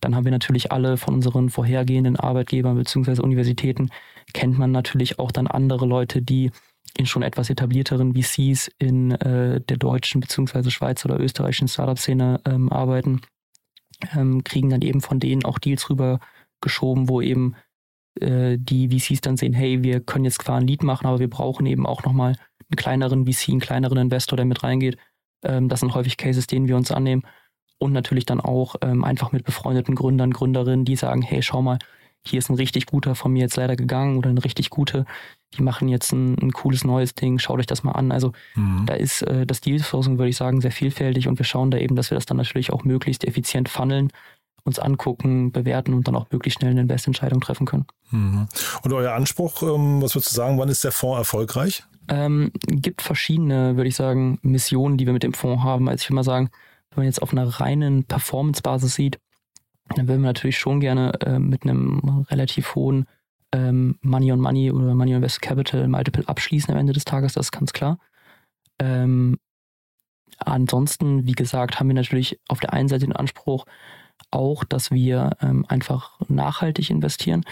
Dann 0.01 0.15
haben 0.15 0.25
wir 0.25 0.31
natürlich 0.31 0.71
alle 0.71 0.97
von 0.97 1.13
unseren 1.13 1.51
vorhergehenden 1.51 2.15
Arbeitgebern 2.15 2.75
bzw. 2.75 3.21
Universitäten, 3.21 3.91
kennt 4.33 4.57
man 4.57 4.71
natürlich 4.71 5.19
auch 5.19 5.31
dann 5.31 5.45
andere 5.45 5.85
Leute, 5.85 6.23
die 6.23 6.49
in 6.97 7.05
schon 7.05 7.21
etwas 7.21 7.51
etablierteren 7.51 8.15
VCs 8.15 8.71
in 8.79 9.11
äh, 9.11 9.61
der 9.61 9.77
deutschen 9.77 10.21
bzw. 10.21 10.71
Schweizer 10.71 11.07
oder 11.07 11.19
österreichischen 11.19 11.67
Startup-Szene 11.67 12.41
ähm, 12.45 12.71
arbeiten 12.71 13.21
ähm, 14.15 14.43
kriegen 14.43 14.69
dann 14.69 14.81
eben 14.81 15.01
von 15.01 15.19
denen 15.19 15.45
auch 15.45 15.59
Deals 15.59 15.89
rübergeschoben, 15.89 17.09
wo 17.09 17.21
eben 17.21 17.55
äh, 18.19 18.57
die 18.59 18.89
VCs 18.89 19.21
dann 19.21 19.37
sehen, 19.37 19.53
hey, 19.53 19.83
wir 19.83 19.99
können 19.99 20.25
jetzt 20.25 20.41
zwar 20.41 20.57
ein 20.57 20.67
Lead 20.67 20.83
machen, 20.83 21.07
aber 21.07 21.19
wir 21.19 21.29
brauchen 21.29 21.65
eben 21.65 21.85
auch 21.85 22.03
nochmal 22.03 22.35
einen 22.69 22.75
kleineren 22.75 23.25
VC, 23.25 23.49
einen 23.49 23.59
kleineren 23.59 23.97
Investor, 23.97 24.37
der 24.37 24.45
mit 24.45 24.63
reingeht. 24.63 24.97
Ähm, 25.43 25.69
das 25.69 25.79
sind 25.81 25.93
häufig 25.95 26.17
Cases, 26.17 26.47
denen 26.47 26.67
wir 26.67 26.75
uns 26.75 26.91
annehmen. 26.91 27.23
Und 27.77 27.93
natürlich 27.93 28.25
dann 28.25 28.41
auch 28.41 28.75
ähm, 28.81 29.03
einfach 29.05 29.31
mit 29.31 29.45
befreundeten 29.45 29.95
Gründern, 29.95 30.31
Gründerinnen, 30.31 30.83
die 30.83 30.97
sagen, 30.97 31.21
hey, 31.21 31.41
schau 31.41 31.61
mal, 31.61 31.79
hier 32.25 32.39
ist 32.39 32.49
ein 32.49 32.55
richtig 32.55 32.85
guter 32.85 33.15
von 33.15 33.31
mir 33.31 33.41
jetzt 33.41 33.57
leider 33.57 33.75
gegangen 33.75 34.17
oder 34.17 34.29
eine 34.29 34.43
richtig 34.43 34.69
gute, 34.69 35.05
die 35.55 35.63
machen 35.63 35.87
jetzt 35.87 36.11
ein, 36.11 36.37
ein 36.39 36.51
cooles 36.51 36.83
neues 36.83 37.15
Ding, 37.15 37.39
schaut 37.39 37.59
euch 37.59 37.65
das 37.65 37.83
mal 37.83 37.93
an. 37.93 38.11
Also 38.11 38.33
mhm. 38.55 38.85
da 38.85 38.93
ist 38.93 39.21
äh, 39.23 39.45
das 39.45 39.61
Deal-Sourcing, 39.61 40.17
würde 40.17 40.29
ich 40.29 40.37
sagen, 40.37 40.61
sehr 40.61 40.71
vielfältig 40.71 41.27
und 41.27 41.39
wir 41.39 41.45
schauen 41.45 41.71
da 41.71 41.77
eben, 41.77 41.95
dass 41.95 42.11
wir 42.11 42.15
das 42.15 42.25
dann 42.25 42.37
natürlich 42.37 42.71
auch 42.71 42.83
möglichst 42.83 43.23
effizient 43.25 43.69
funneln, 43.69 44.11
uns 44.63 44.79
angucken, 44.79 45.51
bewerten 45.51 45.93
und 45.93 46.07
dann 46.07 46.15
auch 46.15 46.27
möglichst 46.31 46.59
schnell 46.59 46.71
eine 46.71 46.81
Investentscheidung 46.81 47.41
treffen 47.41 47.65
können. 47.65 47.85
Mhm. 48.11 48.47
Und 48.83 48.93
euer 48.93 49.13
Anspruch, 49.13 49.63
ähm, 49.63 50.01
was 50.01 50.15
würdest 50.15 50.31
du 50.31 50.35
sagen, 50.35 50.59
wann 50.59 50.69
ist 50.69 50.83
der 50.83 50.91
Fonds 50.91 51.17
erfolgreich? 51.17 51.83
Ähm, 52.09 52.51
gibt 52.67 53.01
verschiedene, 53.01 53.75
würde 53.77 53.87
ich 53.87 53.95
sagen, 53.95 54.39
Missionen, 54.41 54.97
die 54.97 55.05
wir 55.05 55.13
mit 55.13 55.23
dem 55.23 55.33
Fonds 55.33 55.63
haben. 55.63 55.87
Also 55.87 56.01
ich 56.01 56.09
würde 56.09 56.15
mal 56.15 56.23
sagen, 56.23 56.49
wenn 56.91 57.01
man 57.01 57.05
jetzt 57.05 57.21
auf 57.21 57.31
einer 57.31 57.47
reinen 57.47 58.03
Performance-Basis 58.03 58.95
sieht, 58.95 59.19
dann 59.95 60.07
würden 60.07 60.21
wir 60.21 60.27
natürlich 60.27 60.57
schon 60.57 60.79
gerne 60.79 61.13
äh, 61.21 61.39
mit 61.39 61.63
einem 61.63 62.25
relativ 62.29 62.75
hohen 62.75 63.05
ähm, 63.51 63.97
Money 64.01 64.31
on 64.31 64.39
Money 64.39 64.71
oder 64.71 64.93
Money 64.93 65.11
on 65.11 65.17
Invest 65.17 65.41
Capital 65.41 65.87
Multiple 65.87 66.27
abschließen 66.27 66.73
am 66.73 66.79
Ende 66.79 66.93
des 66.93 67.05
Tages, 67.05 67.33
das 67.33 67.47
ist 67.47 67.51
ganz 67.51 67.73
klar. 67.73 67.97
Ähm, 68.79 69.37
ansonsten, 70.37 71.25
wie 71.25 71.33
gesagt, 71.33 71.79
haben 71.79 71.87
wir 71.87 71.95
natürlich 71.95 72.39
auf 72.47 72.59
der 72.59 72.73
einen 72.73 72.87
Seite 72.87 73.05
den 73.05 73.15
Anspruch 73.15 73.65
auch, 74.31 74.63
dass 74.63 74.91
wir 74.91 75.31
ähm, 75.41 75.65
einfach 75.67 76.19
nachhaltig 76.27 76.89
investieren. 76.89 77.43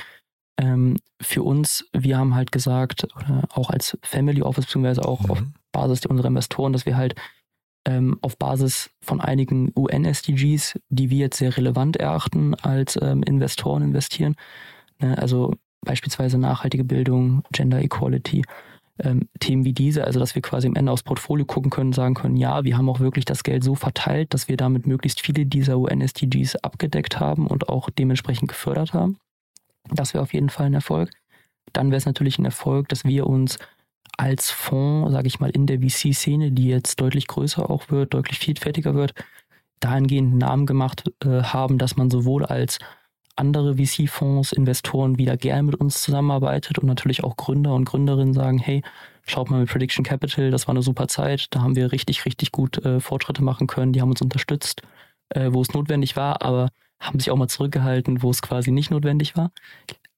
Ähm, 0.60 0.98
für 1.22 1.44
uns, 1.44 1.86
wir 1.94 2.18
haben 2.18 2.36
halt 2.36 2.52
gesagt, 2.52 3.08
oder 3.16 3.48
auch 3.52 3.70
als 3.70 3.98
Family 4.04 4.42
Office, 4.42 4.66
beziehungsweise 4.66 5.06
auch 5.06 5.24
mhm. 5.24 5.32
auf 5.32 5.44
Basis 5.72 6.06
unserer 6.06 6.28
Investoren, 6.28 6.74
dass 6.74 6.86
wir 6.86 6.98
halt 6.98 7.16
ähm, 7.88 8.20
auf 8.22 8.38
Basis 8.38 8.90
von 9.02 9.22
einigen 9.22 9.72
UN-SDGs, 9.76 10.78
die 10.90 11.10
wir 11.10 11.20
jetzt 11.20 11.38
sehr 11.38 11.56
relevant 11.56 11.96
erachten, 11.96 12.54
als 12.54 13.00
ähm, 13.02 13.24
Investoren 13.24 13.82
investieren. 13.82 14.36
Ne? 15.00 15.18
Also 15.18 15.54
beispielsweise 15.82 16.38
nachhaltige 16.38 16.84
Bildung, 16.84 17.44
Gender 17.54 17.82
Equality, 17.82 18.44
ähm, 19.00 19.30
Themen 19.40 19.64
wie 19.64 19.72
diese, 19.72 20.04
also 20.04 20.20
dass 20.20 20.36
wir 20.36 20.42
quasi 20.42 20.68
am 20.68 20.76
Ende 20.76 20.92
aufs 20.92 21.04
Portfolio 21.04 21.46
gucken 21.46 21.72
können, 21.72 21.94
sagen 21.94 22.14
können, 22.14 22.36
ja, 22.36 22.66
wir 22.66 22.78
haben 22.78 22.90
auch 22.90 23.00
wirklich 23.00 23.24
das 23.24 23.44
Geld 23.44 23.64
so 23.64 23.74
verteilt, 23.74 24.34
dass 24.34 24.50
wir 24.50 24.58
damit 24.58 24.86
möglichst 24.86 25.22
viele 25.22 25.46
dieser 25.46 25.78
UN-SDGs 25.78 26.58
abgedeckt 26.58 27.22
haben 27.22 27.48
und 27.48 27.70
auch 27.70 27.90
dementsprechend 27.90 28.50
gefördert 28.50 28.94
haben. 28.94 29.18
Das 29.90 30.14
wäre 30.14 30.24
auf 30.24 30.34
jeden 30.34 30.50
Fall 30.50 30.66
ein 30.66 30.74
Erfolg. 30.74 31.12
Dann 31.72 31.92
wäre 31.92 31.98
es 31.98 32.06
natürlich 32.06 32.38
ein 32.38 32.46
Erfolg, 32.46 32.90
dass 32.90 33.06
wir 33.06 33.28
uns 33.28 33.60
als 34.18 34.50
Fonds, 34.50 35.12
sage 35.12 35.28
ich 35.28 35.40
mal, 35.40 35.50
in 35.50 35.68
der 35.68 35.80
VC-Szene, 35.80 36.52
die 36.52 36.68
jetzt 36.68 37.00
deutlich 37.00 37.28
größer 37.28 37.70
auch 37.70 37.90
wird, 37.90 38.14
deutlich 38.14 38.40
vielfältiger 38.40 38.96
wird, 38.96 39.14
dahingehend 39.80 40.36
Namen 40.36 40.66
gemacht 40.66 41.04
äh, 41.24 41.44
haben, 41.44 41.78
dass 41.78 41.98
man 41.98 42.10
sowohl 42.10 42.46
als 42.46 42.80
andere 43.36 43.76
VC-Fonds, 43.76 44.52
Investoren 44.52 45.18
wieder 45.18 45.38
gerne 45.38 45.64
mit 45.64 45.76
uns 45.76 46.02
zusammenarbeitet 46.02 46.80
und 46.80 46.88
natürlich 46.88 47.24
auch 47.24 47.38
Gründer 47.38 47.74
und 47.74 47.86
Gründerinnen 47.86 48.34
sagen, 48.34 48.58
hey, 48.58 48.82
schaut 49.26 49.50
mal 49.50 49.60
mit 49.60 49.70
Prediction 49.70 50.04
Capital, 50.04 50.52
das 50.52 50.68
war 50.68 50.74
eine 50.74 50.82
super 50.82 51.08
Zeit, 51.08 51.48
da 51.52 51.62
haben 51.62 51.76
wir 51.76 51.92
richtig, 51.92 52.26
richtig 52.26 52.52
gut 52.52 52.84
äh, 52.84 53.00
Fortschritte 53.00 53.44
machen 53.44 53.68
können, 53.68 53.94
die 53.94 54.02
haben 54.02 54.10
uns 54.10 54.22
unterstützt, 54.22 54.82
äh, 55.30 55.50
wo 55.52 55.62
es 55.62 55.74
notwendig 55.74 56.16
war, 56.16 56.42
aber 56.42 56.70
haben 57.00 57.20
sich 57.20 57.30
auch 57.30 57.38
mal 57.38 57.48
zurückgehalten, 57.48 58.24
wo 58.24 58.32
es 58.32 58.42
quasi 58.42 58.72
nicht 58.72 58.90
notwendig 58.90 59.38
war. 59.38 59.52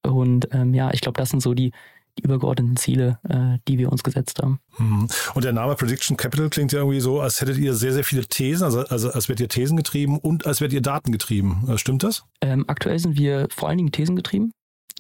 Und 0.02 0.48
ähm, 0.54 0.74
ja, 0.74 0.92
ich 0.94 1.02
glaube, 1.02 1.18
das 1.18 1.30
sind 1.30 1.42
so 1.42 1.54
die, 1.54 1.74
die 2.18 2.24
übergeordneten 2.24 2.78
Ziele, 2.78 3.20
äh, 3.28 3.60
die 3.68 3.78
wir 3.78 3.92
uns 3.92 4.04
gesetzt 4.04 4.42
haben. 4.42 4.60
Mhm. 4.78 5.08
Und 5.34 5.44
der 5.44 5.54
Name 5.54 5.76
Prediction 5.76 6.18
Capital 6.18 6.50
klingt 6.50 6.72
ja 6.72 6.80
irgendwie 6.80 7.00
so, 7.00 7.22
als 7.22 7.42
hättet 7.42 7.58
ihr 7.58 7.74
sehr, 7.74 7.94
sehr 7.94 8.04
viele 8.04 8.26
Thesen, 8.26 8.66
also, 8.66 8.82
also 8.82 9.12
als 9.12 9.30
wärt 9.30 9.40
ihr 9.40 9.50
Thesen 9.50 9.78
getrieben 9.78 10.18
und 10.18 10.46
als 10.46 10.62
wärt 10.62 10.74
ihr 10.74 10.82
Daten 10.82 11.12
getrieben. 11.12 11.68
Äh, 11.70 11.78
stimmt 11.78 12.04
das? 12.04 12.24
Ähm, 12.42 12.66
aktuell 12.68 13.00
sind 13.00 13.18
wir 13.18 13.48
vor 13.50 13.70
allen 13.70 13.78
Dingen 13.78 13.92
Thesen 13.92 14.16
getrieben, 14.16 14.52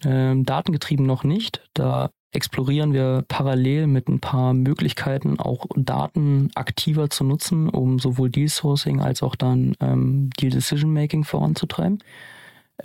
ähm, 0.03 0.45
Datengetrieben 0.45 1.05
noch 1.05 1.23
nicht. 1.23 1.61
Da 1.73 2.09
explorieren 2.31 2.93
wir 2.93 3.23
parallel 3.27 3.87
mit 3.87 4.07
ein 4.07 4.19
paar 4.19 4.53
Möglichkeiten, 4.53 5.39
auch 5.39 5.65
Daten 5.75 6.51
aktiver 6.55 7.09
zu 7.09 7.23
nutzen, 7.23 7.69
um 7.69 7.99
sowohl 7.99 8.29
Deal 8.29 8.49
Sourcing 8.49 9.01
als 9.01 9.23
auch 9.23 9.35
dann 9.35 9.75
ähm, 9.79 10.29
Deal 10.39 10.51
Decision 10.51 10.93
Making 10.93 11.23
voranzutreiben. 11.23 12.03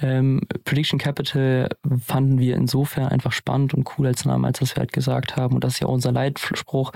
Ähm, 0.01 0.41
Prediction 0.65 0.99
Capital 0.99 1.69
fanden 2.01 2.39
wir 2.39 2.57
insofern 2.57 3.09
einfach 3.09 3.33
spannend 3.33 3.75
und 3.75 3.89
cool 3.97 4.07
als 4.07 4.25
Namen, 4.25 4.45
als 4.45 4.59
dass 4.59 4.75
wir 4.75 4.81
halt 4.81 4.93
gesagt 4.93 5.37
haben, 5.37 5.55
und 5.55 5.65
das 5.65 5.75
ist 5.75 5.81
ja 5.81 5.87
unser 5.87 6.13
Leitspruch, 6.13 6.93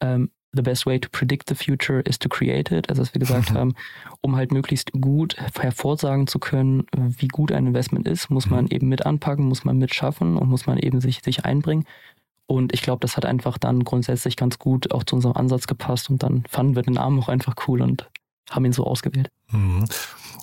ähm, 0.00 0.30
the 0.52 0.62
best 0.62 0.86
way 0.86 0.98
to 0.98 1.08
predict 1.10 1.48
the 1.48 1.54
future 1.54 2.00
is 2.00 2.18
to 2.18 2.28
create 2.28 2.70
it. 2.70 2.88
Also, 2.88 3.02
dass 3.02 3.14
wir 3.14 3.18
gesagt 3.18 3.50
mhm. 3.50 3.56
haben, 3.56 3.74
um 4.20 4.36
halt 4.36 4.52
möglichst 4.52 4.92
gut 4.92 5.36
hervorsagen 5.54 6.26
zu 6.26 6.38
können, 6.38 6.86
wie 6.96 7.28
gut 7.28 7.52
ein 7.52 7.66
Investment 7.66 8.06
ist, 8.06 8.30
muss 8.30 8.48
man 8.48 8.66
mhm. 8.66 8.70
eben 8.70 8.88
mit 8.88 9.04
anpacken, 9.04 9.46
muss 9.46 9.64
man 9.64 9.78
mitschaffen 9.78 10.36
und 10.36 10.48
muss 10.48 10.66
man 10.66 10.78
eben 10.78 11.00
sich, 11.00 11.22
sich 11.22 11.44
einbringen. 11.44 11.86
Und 12.46 12.74
ich 12.74 12.82
glaube, 12.82 13.00
das 13.00 13.16
hat 13.16 13.24
einfach 13.24 13.58
dann 13.58 13.84
grundsätzlich 13.84 14.36
ganz 14.36 14.58
gut 14.58 14.92
auch 14.92 15.04
zu 15.04 15.16
unserem 15.16 15.36
Ansatz 15.36 15.66
gepasst 15.66 16.10
und 16.10 16.22
dann 16.22 16.44
fanden 16.48 16.76
wir 16.76 16.82
den 16.82 16.94
Namen 16.94 17.18
auch 17.18 17.28
einfach 17.28 17.54
cool 17.66 17.80
und 17.80 18.08
haben 18.50 18.66
ihn 18.66 18.72
so 18.72 18.84
ausgewählt. 18.84 19.30
Mhm. 19.50 19.86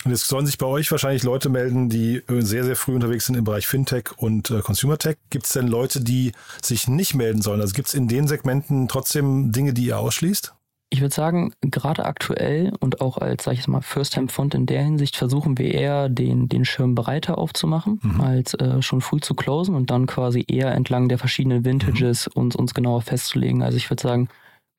Und 0.03 0.11
jetzt 0.11 0.27
sollen 0.27 0.45
sich 0.45 0.57
bei 0.57 0.65
euch 0.65 0.91
wahrscheinlich 0.91 1.23
Leute 1.23 1.49
melden, 1.49 1.89
die 1.89 2.21
sehr, 2.27 2.63
sehr 2.63 2.75
früh 2.75 2.95
unterwegs 2.95 3.27
sind 3.27 3.35
im 3.35 3.43
Bereich 3.43 3.67
Fintech 3.67 4.11
und 4.17 4.49
äh, 4.49 4.61
Consumer 4.61 4.97
Tech. 4.97 5.17
Gibt 5.29 5.45
es 5.45 5.53
denn 5.53 5.67
Leute, 5.67 6.01
die 6.01 6.31
sich 6.61 6.87
nicht 6.87 7.13
melden 7.13 7.41
sollen? 7.41 7.61
Also 7.61 7.73
gibt 7.73 7.87
es 7.87 7.93
in 7.93 8.07
den 8.07 8.27
Segmenten 8.27 8.87
trotzdem 8.87 9.51
Dinge, 9.51 9.73
die 9.73 9.85
ihr 9.85 9.99
ausschließt? 9.99 10.53
Ich 10.93 10.99
würde 10.99 11.15
sagen, 11.15 11.53
gerade 11.61 12.03
aktuell 12.03 12.73
und 12.81 12.99
auch 12.99 13.17
als, 13.17 13.45
sag 13.45 13.53
ich 13.53 13.65
mal, 13.67 13.81
First-Time-Fund 13.81 14.55
in 14.55 14.65
der 14.65 14.83
Hinsicht 14.83 15.15
versuchen 15.15 15.57
wir 15.57 15.73
eher, 15.73 16.09
den, 16.09 16.49
den 16.49 16.65
Schirm 16.65 16.95
breiter 16.95 17.37
aufzumachen, 17.37 18.01
mhm. 18.03 18.19
als 18.19 18.55
äh, 18.55 18.81
schon 18.81 18.99
früh 18.99 19.21
zu 19.21 19.33
closen 19.33 19.73
und 19.75 19.89
dann 19.89 20.05
quasi 20.05 20.43
eher 20.45 20.73
entlang 20.73 21.07
der 21.07 21.17
verschiedenen 21.17 21.63
Vintages 21.63 22.27
mhm. 22.27 22.41
uns, 22.41 22.55
uns 22.57 22.73
genauer 22.73 23.03
festzulegen. 23.03 23.63
Also 23.63 23.77
ich 23.77 23.89
würde 23.89 24.03
sagen, 24.03 24.27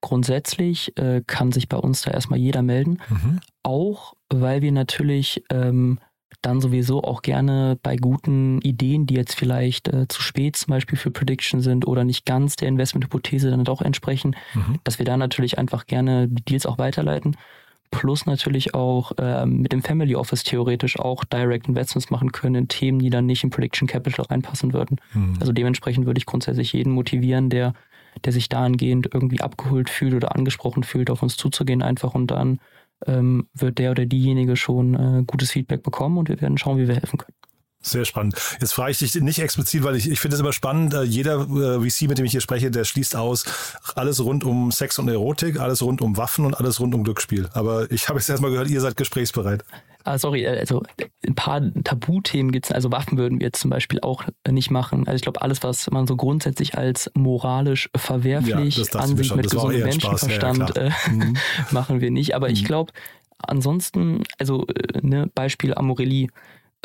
grundsätzlich 0.03 0.97
äh, 0.99 1.23
kann 1.27 1.53
sich 1.53 1.71
bei 1.71 1.79
uns 1.79 2.03
da 2.03 2.11
erstmal 2.11 2.39
jeder 2.39 2.61
melden. 2.61 2.99
Mhm. 3.09 3.41
Auch 3.63 4.15
weil 4.29 4.61
wir 4.61 4.73
natürlich 4.73 5.43
ähm, 5.51 5.99
dann 6.43 6.61
sowieso 6.61 7.03
auch 7.03 7.23
gerne 7.23 7.79
bei 7.83 7.97
guten 7.97 8.61
Ideen, 8.63 9.07
die 9.07 9.15
jetzt 9.15 9.35
vielleicht 9.35 9.89
äh, 9.89 10.09
zu 10.09 10.21
spät 10.21 10.57
zum 10.57 10.73
Beispiel 10.73 10.99
für 10.99 11.11
Prediction 11.11 11.61
sind 11.61 11.87
oder 11.87 12.05
nicht 12.05 12.27
ganz 12.27 12.57
der 12.57 12.69
Investmenthypothese 12.69 13.51
dann 13.51 13.65
doch 13.65 13.81
entsprechen, 13.81 14.37
mhm. 14.55 14.81
dass 14.85 14.99
wir 14.99 15.07
da 15.07 15.17
natürlich 15.17 15.57
einfach 15.57 15.87
gerne 15.87 16.29
die 16.29 16.43
Deals 16.43 16.67
auch 16.67 16.79
weiterleiten. 16.79 17.37
Plus 17.93 18.25
natürlich 18.25 18.75
auch 18.75 19.13
äh, 19.19 19.45
mit 19.45 19.73
dem 19.73 19.83
Family 19.83 20.17
Office 20.17 20.45
theoretisch 20.45 20.99
auch 20.99 21.25
Direct 21.25 21.69
Investments 21.69 22.11
machen 22.11 22.33
können 22.33 22.55
in 22.55 22.69
Themen, 22.69 22.99
die 22.99 23.11
dann 23.11 23.27
nicht 23.27 23.45
in 23.45 23.51
Prediction 23.51 23.87
Capital 23.87 24.25
reinpassen 24.25 24.73
würden. 24.73 24.99
Mhm. 25.13 25.37
Also 25.39 25.53
dementsprechend 25.53 26.07
würde 26.07 26.19
ich 26.19 26.27
grundsätzlich 26.27 26.73
jeden 26.73 26.93
motivieren, 26.93 27.51
der, 27.51 27.75
der 28.25 28.33
sich 28.33 28.49
dahingehend 28.49 29.09
irgendwie 29.13 29.41
abgeholt 29.41 29.91
fühlt 29.91 30.15
oder 30.15 30.35
angesprochen 30.35 30.83
fühlt, 30.83 31.11
auf 31.11 31.23
uns 31.23 31.37
zuzugehen 31.37 31.83
einfach 31.83 32.15
und 32.15 32.31
dann 32.31 32.61
ähm, 33.07 33.49
wird 33.55 33.79
der 33.79 33.91
oder 33.93 34.07
diejenige 34.07 34.57
schon 34.57 34.95
äh, 34.95 35.25
gutes 35.27 35.51
Feedback 35.51 35.83
bekommen 35.83 36.19
und 36.19 36.29
wir 36.29 36.41
werden 36.41 36.59
schauen, 36.59 36.79
wie 36.79 36.89
wir 36.89 36.95
helfen 36.95 37.19
können. 37.19 37.37
Sehr 37.85 38.05
spannend. 38.05 38.37
Jetzt 38.61 38.75
frage 38.75 38.93
ich 38.93 38.99
dich 38.99 39.15
nicht 39.17 39.41
explizit, 39.41 39.83
weil 39.83 39.97
ich, 39.97 40.09
ich 40.09 40.21
finde 40.21 40.37
es 40.37 40.41
immer 40.41 40.53
spannend. 40.53 40.95
Äh, 40.95 41.03
jeder 41.03 41.41
äh, 41.41 41.91
VC, 41.91 42.09
mit 42.09 42.17
dem 42.17 42.25
ich 42.25 42.31
hier 42.31 42.41
spreche, 42.41 42.71
der 42.71 42.85
schließt 42.85 43.17
aus 43.17 43.45
alles 43.97 44.25
rund 44.25 44.45
um 44.45 44.71
Sex 44.71 45.01
und 45.01 45.09
Erotik, 45.09 45.59
alles 45.59 45.83
rund 45.83 46.01
um 46.01 46.17
Waffen 46.17 46.47
und 46.47 46.55
alles 46.55 46.79
rund 46.79 46.95
um 46.95 47.03
Glücksspiel. 47.03 47.49
Aber 47.55 47.91
ich 47.91 48.09
habe 48.09 48.21
jetzt 48.21 48.29
erstmal 48.29 48.53
gehört, 48.53 48.71
ihr 48.71 48.81
seid 48.81 48.97
gesprächsbereit. 48.97 49.65
Ah, 50.05 50.19
sorry, 50.19 50.45
äh, 50.45 50.59
also 50.59 50.83
ein 51.27 51.35
paar 51.35 51.63
Tabuthemen 51.85 52.53
gibt 52.53 52.67
es. 52.67 52.73
Also 52.73 52.91
Waffen 52.91 53.19
würden 53.19 53.41
wir 53.41 53.47
jetzt 53.47 53.61
zum 53.61 53.71
Beispiel 53.71 54.01
auch 54.01 54.25
nicht 54.49 54.71
machen. 54.71 55.07
Also 55.07 55.17
ich 55.17 55.23
glaube, 55.23 55.43
alles, 55.43 55.63
was 55.63 55.91
man 55.91 56.07
so 56.07 56.17
grundsätzlich 56.17 56.77
als 56.77 57.11
moralisch 57.15 57.91
verwerflich 57.97 58.77
ja, 58.77 59.01
ansieht 59.01 59.37
mit 59.37 59.51
gesundem 59.51 59.83
Menschenverstand, 59.83 60.77
ja, 60.77 60.83
äh, 60.83 60.91
mhm. 61.11 61.37
machen 61.71 62.01
wir 62.01 62.11
nicht. 62.11 62.35
Aber 62.35 62.49
mhm. 62.49 62.55
ich 62.55 62.65
glaube, 62.65 62.93
ansonsten, 63.39 64.23
also 64.39 64.67
ne, 65.03 65.31
Beispiel 65.35 65.75
Amorelie 65.75 66.29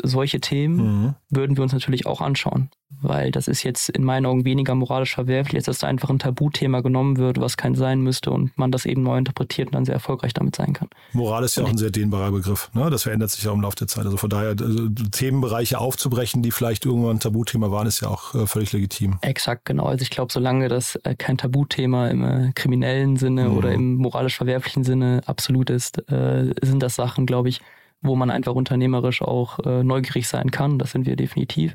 solche 0.02 0.40
Themen 0.40 0.76
mhm. 0.76 1.14
würden 1.30 1.56
wir 1.56 1.62
uns 1.62 1.72
natürlich 1.72 2.06
auch 2.06 2.20
anschauen, 2.20 2.70
weil 3.00 3.30
das 3.30 3.48
ist 3.48 3.62
jetzt 3.62 3.88
in 3.88 4.04
meinen 4.04 4.26
Augen 4.26 4.44
weniger 4.44 4.74
moralisch 4.74 5.14
verwerflich, 5.14 5.56
als 5.56 5.64
dass 5.64 5.78
da 5.78 5.88
einfach 5.88 6.10
ein 6.10 6.18
Tabuthema 6.18 6.80
genommen 6.80 7.16
wird, 7.16 7.40
was 7.40 7.56
kein 7.56 7.74
sein 7.74 8.00
müsste 8.00 8.30
und 8.30 8.56
man 8.56 8.70
das 8.70 8.86
eben 8.86 9.02
neu 9.02 9.18
interpretiert 9.18 9.68
und 9.68 9.74
dann 9.74 9.84
sehr 9.84 9.94
erfolgreich 9.94 10.34
damit 10.34 10.54
sein 10.54 10.72
kann. 10.72 10.88
Moral 11.12 11.44
ist 11.44 11.56
ja 11.56 11.64
auch 11.64 11.68
ein 11.68 11.78
sehr 11.78 11.90
dehnbarer 11.90 12.30
Begriff. 12.30 12.70
Ne? 12.74 12.88
Das 12.90 13.02
verändert 13.02 13.30
sich 13.30 13.44
ja 13.44 13.52
im 13.52 13.60
Laufe 13.60 13.76
der 13.76 13.88
Zeit. 13.88 14.04
Also 14.04 14.16
von 14.16 14.30
daher 14.30 14.50
also 14.50 14.88
Themenbereiche 14.88 15.78
aufzubrechen, 15.78 16.42
die 16.42 16.50
vielleicht 16.50 16.86
irgendwann 16.86 17.16
ein 17.16 17.20
Tabuthema 17.20 17.70
waren, 17.70 17.86
ist 17.86 18.00
ja 18.00 18.08
auch 18.08 18.34
äh, 18.34 18.46
völlig 18.46 18.72
legitim. 18.72 19.18
Exakt, 19.22 19.64
genau. 19.64 19.84
Also 19.84 20.02
ich 20.02 20.10
glaube, 20.10 20.32
solange 20.32 20.68
das 20.68 20.96
äh, 20.96 21.14
kein 21.16 21.38
Tabuthema 21.38 22.08
im 22.08 22.24
äh, 22.24 22.52
kriminellen 22.54 23.16
Sinne 23.16 23.48
mhm. 23.48 23.56
oder 23.56 23.72
im 23.72 23.96
moralisch 23.96 24.36
verwerflichen 24.36 24.84
Sinne 24.84 25.22
absolut 25.26 25.70
ist, 25.70 26.08
äh, 26.10 26.54
sind 26.62 26.82
das 26.82 26.94
Sachen, 26.94 27.26
glaube 27.26 27.48
ich, 27.48 27.60
wo 28.00 28.16
man 28.16 28.30
einfach 28.30 28.54
unternehmerisch 28.54 29.22
auch 29.22 29.58
äh, 29.60 29.82
neugierig 29.82 30.28
sein 30.28 30.50
kann. 30.50 30.78
Das 30.78 30.92
sind 30.92 31.06
wir 31.06 31.16
definitiv. 31.16 31.74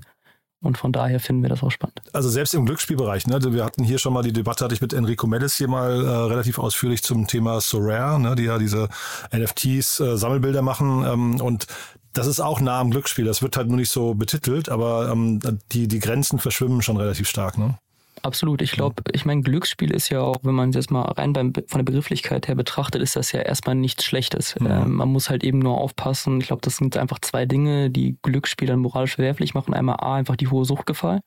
Und 0.62 0.78
von 0.78 0.94
daher 0.94 1.20
finden 1.20 1.42
wir 1.42 1.50
das 1.50 1.62
auch 1.62 1.72
spannend. 1.72 2.02
Also 2.14 2.30
selbst 2.30 2.54
im 2.54 2.66
Glücksspielbereich, 2.66 3.28
ne? 3.28 3.38
Wir 3.54 3.66
hatten 3.66 3.84
hier 3.84 3.98
schon 3.98 4.14
mal 4.14 4.24
die 4.24 4.32
Debatte, 4.32 4.64
hatte 4.64 4.74
ich 4.74 4.82
mit 4.82 4.94
Enrico 4.94 5.28
Mellis 5.28 5.58
hier 5.58 5.68
mal 5.68 6.06
äh, 6.06 6.10
relativ 6.10 6.58
ausführlich 6.58 7.04
zum 7.04 7.28
Thema 7.28 7.60
Sorare, 7.60 8.18
ne? 8.20 8.36
die 8.36 8.44
ja 8.44 8.58
diese 8.58 8.88
NFTs 9.36 10.00
äh, 10.00 10.18
Sammelbilder 10.18 10.62
machen. 10.62 11.04
Ähm, 11.06 11.42
und 11.42 11.68
das 12.14 12.28
ist 12.28 12.40
auch 12.40 12.62
nah 12.62 12.80
am 12.80 12.92
Glücksspiel. 12.92 13.26
Das 13.26 13.42
wird 13.42 13.58
halt 13.58 13.68
nur 13.68 13.76
nicht 13.76 13.92
so 13.92 14.14
betitelt, 14.14 14.70
aber 14.70 15.10
ähm, 15.12 15.40
die, 15.74 15.90
die 15.90 16.00
Grenzen 16.00 16.40
verschwimmen 16.40 16.82
schon 16.82 16.96
relativ 16.96 17.28
stark, 17.28 17.58
ne? 17.58 17.78
Absolut. 18.24 18.62
Ich 18.62 18.72
glaube, 18.72 19.04
ich 19.12 19.26
meine, 19.26 19.42
Glücksspiel 19.42 19.92
ist 19.92 20.08
ja 20.08 20.22
auch, 20.22 20.38
wenn 20.44 20.56
man 20.56 20.72
das 20.72 20.90
mal 20.90 21.02
rein 21.02 21.34
beim, 21.34 21.54
von 21.54 21.80
der 21.80 21.84
Begrifflichkeit 21.84 22.48
her 22.48 22.56
betrachtet, 22.56 23.02
ist 23.02 23.18
das 23.18 23.34
ja 23.34 23.42
erstmal 23.42 23.76
nichts 23.76 24.06
Schlechtes. 24.06 24.56
Ja. 24.62 24.84
Ähm, 24.84 24.94
man 24.94 25.10
muss 25.10 25.30
halt 25.30 25.44
eben 25.44 25.60
nur 25.60 25.78
aufpassen. 25.78 26.40
Ich 26.40 26.48
glaube, 26.48 26.62
das 26.62 26.78
sind 26.78 26.96
einfach 26.96 27.20
zwei 27.20 27.46
Dinge, 27.46 27.90
die 27.90 28.18
Glücksspiel 28.22 28.70
dann 28.70 28.80
moralisch 28.80 29.16
verwerflich 29.16 29.54
machen. 29.54 29.74
Einmal 29.74 29.98
A, 29.98 30.16
einfach 30.16 30.38
die 30.38 30.48
hohe 30.48 30.64
Suchtgefahr 30.64 31.20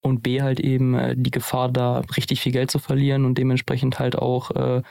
und 0.00 0.22
B, 0.22 0.40
halt 0.40 0.58
eben 0.58 0.94
äh, 0.94 1.14
die 1.18 1.30
Gefahr, 1.30 1.70
da 1.70 1.98
richtig 2.16 2.40
viel 2.40 2.52
Geld 2.52 2.70
zu 2.70 2.78
verlieren 2.78 3.26
und 3.26 3.36
dementsprechend 3.36 3.98
halt 3.98 4.16
auch 4.16 4.50
äh, 4.52 4.82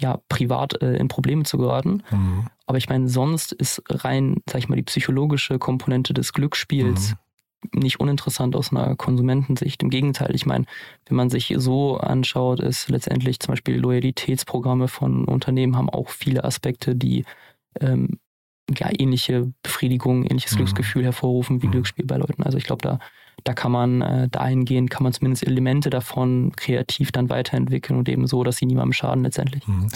ja, 0.00 0.18
privat 0.28 0.82
äh, 0.82 0.96
in 0.96 1.06
Probleme 1.06 1.44
zu 1.44 1.58
geraten. 1.58 2.02
Mhm. 2.10 2.48
Aber 2.66 2.78
ich 2.78 2.88
meine, 2.88 3.08
sonst 3.08 3.52
ist 3.52 3.82
rein, 3.88 4.38
sag 4.50 4.58
ich 4.58 4.68
mal, 4.68 4.74
die 4.74 4.82
psychologische 4.82 5.60
Komponente 5.60 6.12
des 6.12 6.32
Glücksspiels 6.32 7.12
mhm 7.12 7.16
nicht 7.72 8.00
uninteressant 8.00 8.56
aus 8.56 8.72
einer 8.72 8.96
Konsumentensicht. 8.96 9.82
Im 9.82 9.90
Gegenteil, 9.90 10.34
ich 10.34 10.46
meine, 10.46 10.64
wenn 11.06 11.16
man 11.16 11.30
sich 11.30 11.54
so 11.56 11.96
anschaut, 11.98 12.60
ist 12.60 12.88
letztendlich 12.90 13.40
zum 13.40 13.52
Beispiel 13.52 13.76
Loyalitätsprogramme 13.76 14.88
von 14.88 15.24
Unternehmen 15.24 15.76
haben 15.76 15.90
auch 15.90 16.08
viele 16.08 16.44
Aspekte, 16.44 16.96
die 16.96 17.24
ähm, 17.80 18.18
ja, 18.78 18.88
ähnliche 18.96 19.52
Befriedigung, 19.62 20.24
ähnliches 20.24 20.52
mhm. 20.52 20.56
Glücksgefühl 20.58 21.04
hervorrufen 21.04 21.62
wie 21.62 21.66
mhm. 21.66 21.72
Glücksspiel 21.72 22.06
bei 22.06 22.16
Leuten. 22.16 22.42
Also 22.42 22.58
ich 22.58 22.64
glaube, 22.64 22.82
da, 22.82 22.98
da 23.44 23.54
kann 23.54 23.72
man 23.72 24.02
äh, 24.02 24.28
dahingehend, 24.28 24.90
kann 24.90 25.02
man 25.04 25.12
zumindest 25.12 25.46
Elemente 25.46 25.90
davon 25.90 26.52
kreativ 26.56 27.12
dann 27.12 27.30
weiterentwickeln 27.30 27.98
und 27.98 28.08
eben 28.08 28.26
so, 28.26 28.44
dass 28.44 28.56
sie 28.56 28.66
niemandem 28.66 28.92
schaden 28.92 29.24
letztendlich. 29.24 29.66
Mhm. 29.66 29.88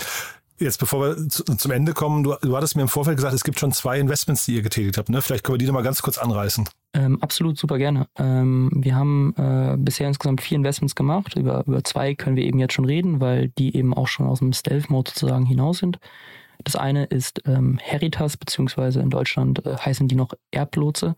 Jetzt, 0.59 0.79
bevor 0.79 1.01
wir 1.01 1.29
zu, 1.29 1.45
zum 1.45 1.71
Ende 1.71 1.93
kommen, 1.93 2.25
du, 2.25 2.35
du 2.41 2.57
hattest 2.57 2.77
mir 2.77 2.83
im 2.83 2.89
Vorfeld 2.89 3.17
gesagt, 3.17 3.35
es 3.35 3.45
gibt 3.45 3.61
schon 3.61 3.73
zwei 3.73 3.99
Investments, 4.01 4.47
die 4.47 4.55
ihr 4.55 4.63
getätigt 4.63 4.97
habt. 4.97 5.11
Ne? 5.11 5.21
Vielleicht 5.21 5.45
können 5.45 5.55
wir 5.55 5.59
die 5.59 5.67
noch 5.67 5.75
mal 5.75 5.83
ganz 5.83 6.01
kurz 6.01 6.17
anreißen. 6.17 6.67
Ähm, 6.95 7.23
absolut, 7.23 7.59
super 7.59 7.77
gerne. 7.77 8.09
Ähm, 8.19 8.71
wir 8.73 8.95
haben 8.95 9.35
äh, 9.37 9.77
bisher 9.77 10.09
insgesamt 10.09 10.41
vier 10.41 10.57
Investments 10.57 10.95
gemacht. 10.95 11.37
Über, 11.37 11.65
über 11.67 11.85
zwei 11.85 12.15
können 12.15 12.37
wir 12.37 12.45
eben 12.45 12.59
jetzt 12.59 12.73
schon 12.73 12.87
reden, 12.87 13.21
weil 13.21 13.49
die 13.59 13.77
eben 13.77 13.93
auch 13.93 14.09
schon 14.09 14.27
aus 14.27 14.39
dem 14.39 14.55
Stealth-Mode 14.55 15.11
sozusagen 15.11 15.45
hinaus 15.45 15.79
sind. 15.79 15.99
Das 16.65 16.75
eine 16.75 17.05
ist 17.05 17.43
ähm, 17.47 17.79
Heritas, 17.83 18.39
beziehungsweise 18.39 19.01
in 19.01 19.11
Deutschland 19.11 19.65
äh, 19.67 19.77
heißen 19.77 20.09
die 20.09 20.17
noch 20.17 20.33
Erblotse. 20.51 21.17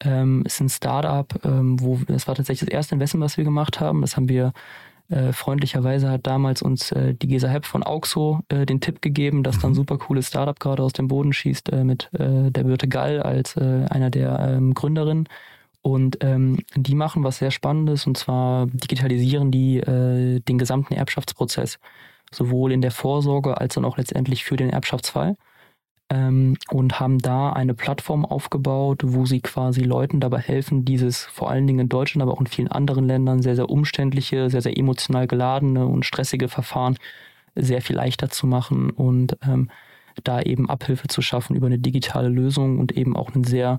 Ähm, 0.00 0.44
ist 0.46 0.60
ein 0.60 0.68
Startup, 0.68 1.28
ähm, 1.44 1.80
wo 1.80 1.98
das 2.06 2.28
war 2.28 2.36
tatsächlich 2.36 2.68
das 2.68 2.74
erste 2.74 2.94
Investment, 2.94 3.24
was 3.24 3.36
wir 3.36 3.44
gemacht 3.44 3.80
haben. 3.80 4.02
Das 4.02 4.16
haben 4.16 4.28
wir 4.28 4.52
äh, 5.10 5.32
freundlicherweise 5.32 6.10
hat 6.10 6.26
damals 6.26 6.60
uns 6.60 6.92
äh, 6.92 7.14
die 7.14 7.28
Gesa 7.28 7.48
Hepp 7.48 7.64
von 7.64 7.82
Auxo 7.82 8.40
äh, 8.48 8.66
den 8.66 8.80
Tipp 8.80 9.00
gegeben, 9.00 9.42
dass 9.42 9.58
dann 9.58 9.70
mhm. 9.70 9.76
super 9.76 9.96
cooles 9.96 10.28
Startup 10.28 10.58
gerade 10.58 10.82
aus 10.82 10.92
dem 10.92 11.08
Boden 11.08 11.32
schießt 11.32 11.72
äh, 11.72 11.82
mit 11.82 12.10
äh, 12.12 12.50
der 12.50 12.64
Birte 12.64 12.88
Gall 12.88 13.22
als 13.22 13.56
einer 13.56 14.10
der 14.10 14.38
ähm, 14.40 14.74
Gründerinnen. 14.74 15.28
Und 15.80 16.18
ähm, 16.22 16.58
die 16.74 16.94
machen 16.94 17.24
was 17.24 17.38
sehr 17.38 17.50
Spannendes 17.50 18.06
und 18.06 18.18
zwar 18.18 18.66
digitalisieren 18.66 19.50
die 19.50 19.80
den 19.80 20.58
gesamten 20.58 20.94
Erbschaftsprozess, 20.94 21.78
sowohl 22.30 22.72
in 22.72 22.82
der 22.82 22.90
Vorsorge 22.90 23.58
als 23.58 23.74
dann 23.74 23.84
auch 23.84 23.96
letztendlich 23.96 24.44
für 24.44 24.56
den 24.56 24.70
Erbschaftsfall 24.70 25.36
ähm, 26.10 26.56
und 26.70 27.00
haben 27.00 27.18
da 27.18 27.52
eine 27.52 27.74
Plattform 27.74 28.24
aufgebaut, 28.24 29.02
wo 29.04 29.26
sie 29.26 29.40
quasi 29.40 29.82
Leuten 29.82 30.20
dabei 30.20 30.38
helfen, 30.40 30.84
dieses 30.84 31.24
vor 31.24 31.50
allen 31.50 31.66
Dingen 31.66 31.80
in 31.80 31.88
Deutschland, 31.88 32.22
aber 32.22 32.32
auch 32.32 32.40
in 32.40 32.46
vielen 32.46 32.68
anderen 32.68 33.06
Ländern 33.06 33.42
sehr, 33.42 33.56
sehr 33.56 33.68
umständliche, 33.70 34.50
sehr, 34.50 34.62
sehr 34.62 34.76
emotional 34.78 35.26
geladene 35.26 35.86
und 35.86 36.06
stressige 36.06 36.48
Verfahren 36.48 36.96
sehr 37.54 37.82
viel 37.82 37.96
leichter 37.96 38.30
zu 38.30 38.46
machen 38.46 38.90
und 38.90 39.36
ähm, 39.46 39.70
da 40.24 40.40
eben 40.40 40.68
Abhilfe 40.70 41.08
zu 41.08 41.22
schaffen 41.22 41.56
über 41.56 41.66
eine 41.66 41.78
digitale 41.78 42.28
Lösung 42.28 42.78
und 42.78 42.92
eben 42.92 43.16
auch 43.16 43.34
einen 43.34 43.44
sehr 43.44 43.78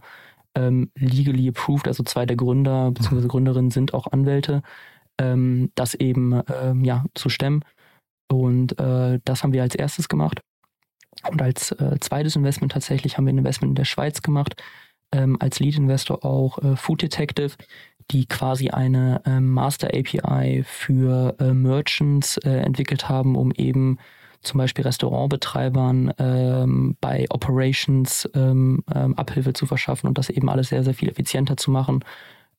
ähm, 0.55 0.91
legally 0.95 1.47
approved, 1.49 1.87
also 1.87 2.03
zwei 2.03 2.25
der 2.25 2.37
Gründer 2.37 2.91
bzw. 2.91 3.27
Gründerinnen 3.27 3.71
sind 3.71 3.93
auch 3.93 4.07
Anwälte, 4.11 4.61
ähm, 5.19 5.71
das 5.75 5.95
eben 5.95 6.41
ähm, 6.61 6.83
ja 6.83 7.05
zu 7.15 7.29
stemmen. 7.29 7.63
Und 8.31 8.79
äh, 8.79 9.19
das 9.25 9.43
haben 9.43 9.53
wir 9.53 9.63
als 9.63 9.75
erstes 9.75 10.07
gemacht. 10.09 10.41
Und 11.27 11.41
als 11.41 11.71
äh, 11.73 11.99
zweites 11.99 12.35
Investment 12.35 12.71
tatsächlich 12.71 13.17
haben 13.17 13.25
wir 13.25 13.33
ein 13.33 13.37
Investment 13.39 13.71
in 13.71 13.75
der 13.75 13.85
Schweiz 13.85 14.21
gemacht, 14.21 14.61
ähm, 15.11 15.37
als 15.39 15.59
Lead-Investor 15.59 16.23
auch 16.23 16.59
äh, 16.59 16.75
Food 16.75 17.01
Detective, 17.01 17.55
die 18.11 18.25
quasi 18.25 18.69
eine 18.69 19.21
ähm, 19.25 19.51
Master 19.51 19.87
API 19.87 20.63
für 20.65 21.35
äh, 21.39 21.53
Merchants 21.53 22.37
äh, 22.37 22.49
entwickelt 22.49 23.09
haben, 23.09 23.35
um 23.35 23.51
eben 23.51 23.97
zum 24.41 24.57
Beispiel 24.57 24.85
Restaurantbetreibern 24.85 26.13
ähm, 26.17 26.97
bei 27.01 27.25
Operations 27.29 28.29
ähm, 28.33 28.83
ähm, 28.95 29.15
Abhilfe 29.15 29.53
zu 29.53 29.65
verschaffen 29.65 30.07
und 30.07 30.17
das 30.17 30.29
eben 30.29 30.49
alles 30.49 30.69
sehr, 30.69 30.83
sehr 30.83 30.93
viel 30.93 31.09
effizienter 31.09 31.57
zu 31.57 31.71
machen. 31.71 32.03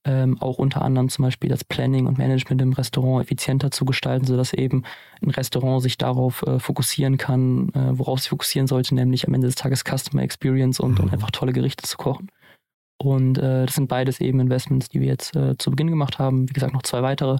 Ähm, 0.05 0.41
auch 0.41 0.59
unter 0.59 0.83
anderem 0.83 1.09
zum 1.09 1.25
Beispiel 1.25 1.51
das 1.51 1.65
Planning 1.65 2.07
und 2.07 2.19
Management 2.19 2.63
im 2.63 2.73
Restaurant 2.73 3.23
effizienter 3.23 3.71
zu 3.71 3.85
gestalten, 3.85 4.27
sodass 4.27 4.55
eben 4.55 4.85
ein 5.23 5.31
Restaurant 5.31 5.83
sich 5.83 5.99
darauf 5.99 6.43
äh, 6.43 6.59
fokussieren 6.59 7.19
kann, 7.19 7.69
äh, 7.75 7.99
worauf 7.99 8.21
es 8.21 8.27
fokussieren 8.27 8.67
sollte, 8.67 8.95
nämlich 8.95 9.27
am 9.27 9.35
Ende 9.35 9.47
des 9.47 9.57
Tages 9.57 9.85
Customer 9.85 10.23
Experience 10.23 10.81
und, 10.81 10.99
mhm. 10.99 11.05
und 11.05 11.13
einfach 11.13 11.31
tolle 11.31 11.53
Gerichte 11.53 11.87
zu 11.87 11.97
kochen. 11.97 12.31
Und 13.03 13.39
äh, 13.39 13.67
das 13.67 13.75
sind 13.75 13.89
beides 13.89 14.21
eben 14.21 14.41
Investments, 14.41 14.89
die 14.89 15.01
wir 15.01 15.09
jetzt 15.09 15.35
äh, 15.35 15.57
zu 15.57 15.71
Beginn 15.71 15.89
gemacht 15.89 16.19
haben. 16.19 16.49
Wie 16.49 16.53
gesagt, 16.53 16.75
noch 16.75 16.83
zwei 16.83 17.03
weitere. 17.03 17.39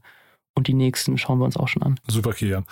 Und 0.55 0.67
die 0.67 0.75
nächsten 0.75 1.17
schauen 1.17 1.39
wir 1.39 1.45
uns 1.45 1.57
auch 1.57 1.69
schon 1.69 1.83
an. 1.83 1.99
Super, 2.09 2.33
Kilian. 2.33 2.67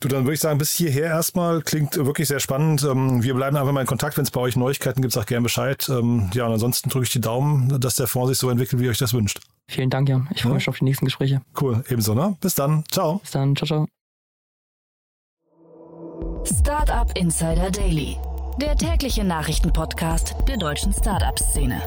Du, 0.00 0.08
dann 0.08 0.24
würde 0.24 0.34
ich 0.34 0.40
sagen, 0.40 0.58
bis 0.58 0.72
hierher 0.72 1.06
erstmal. 1.06 1.60
Klingt 1.62 1.94
wirklich 1.96 2.26
sehr 2.26 2.40
spannend. 2.40 2.82
Ähm, 2.82 3.22
wir 3.22 3.34
bleiben 3.34 3.56
einfach 3.56 3.72
mal 3.72 3.82
in 3.82 3.86
Kontakt. 3.86 4.16
Wenn 4.16 4.24
es 4.24 4.30
bei 4.30 4.40
euch 4.40 4.56
Neuigkeiten 4.56 5.02
gibt, 5.02 5.12
sagt 5.12 5.28
gerne 5.28 5.42
Bescheid. 5.42 5.88
Ähm, 5.88 6.30
ja, 6.34 6.46
und 6.46 6.52
ansonsten 6.52 6.88
drücke 6.88 7.04
ich 7.04 7.12
die 7.12 7.20
Daumen, 7.20 7.80
dass 7.80 7.96
der 7.96 8.06
Fonds 8.06 8.30
sich 8.30 8.38
so 8.38 8.50
entwickelt, 8.50 8.80
wie 8.80 8.86
ihr 8.86 8.90
euch 8.90 8.98
das 8.98 9.12
wünscht. 9.12 9.40
Vielen 9.68 9.90
Dank, 9.90 10.08
Jan. 10.08 10.28
Ich 10.34 10.42
freue 10.42 10.54
mich 10.54 10.68
auf 10.68 10.78
die 10.78 10.84
nächsten 10.84 11.04
Gespräche. 11.04 11.42
Cool, 11.60 11.84
ebenso, 11.88 12.14
ne? 12.14 12.36
Bis 12.40 12.54
dann. 12.54 12.84
Ciao. 12.90 13.18
Bis 13.18 13.32
dann. 13.32 13.54
Ciao, 13.54 13.66
ciao. 13.66 13.86
Startup 16.44 17.10
Insider 17.16 17.70
Daily, 17.70 18.16
der 18.60 18.74
tägliche 18.74 19.22
Nachrichtenpodcast 19.22 20.34
der 20.48 20.56
deutschen 20.56 20.92
Startup-Szene. 20.94 21.82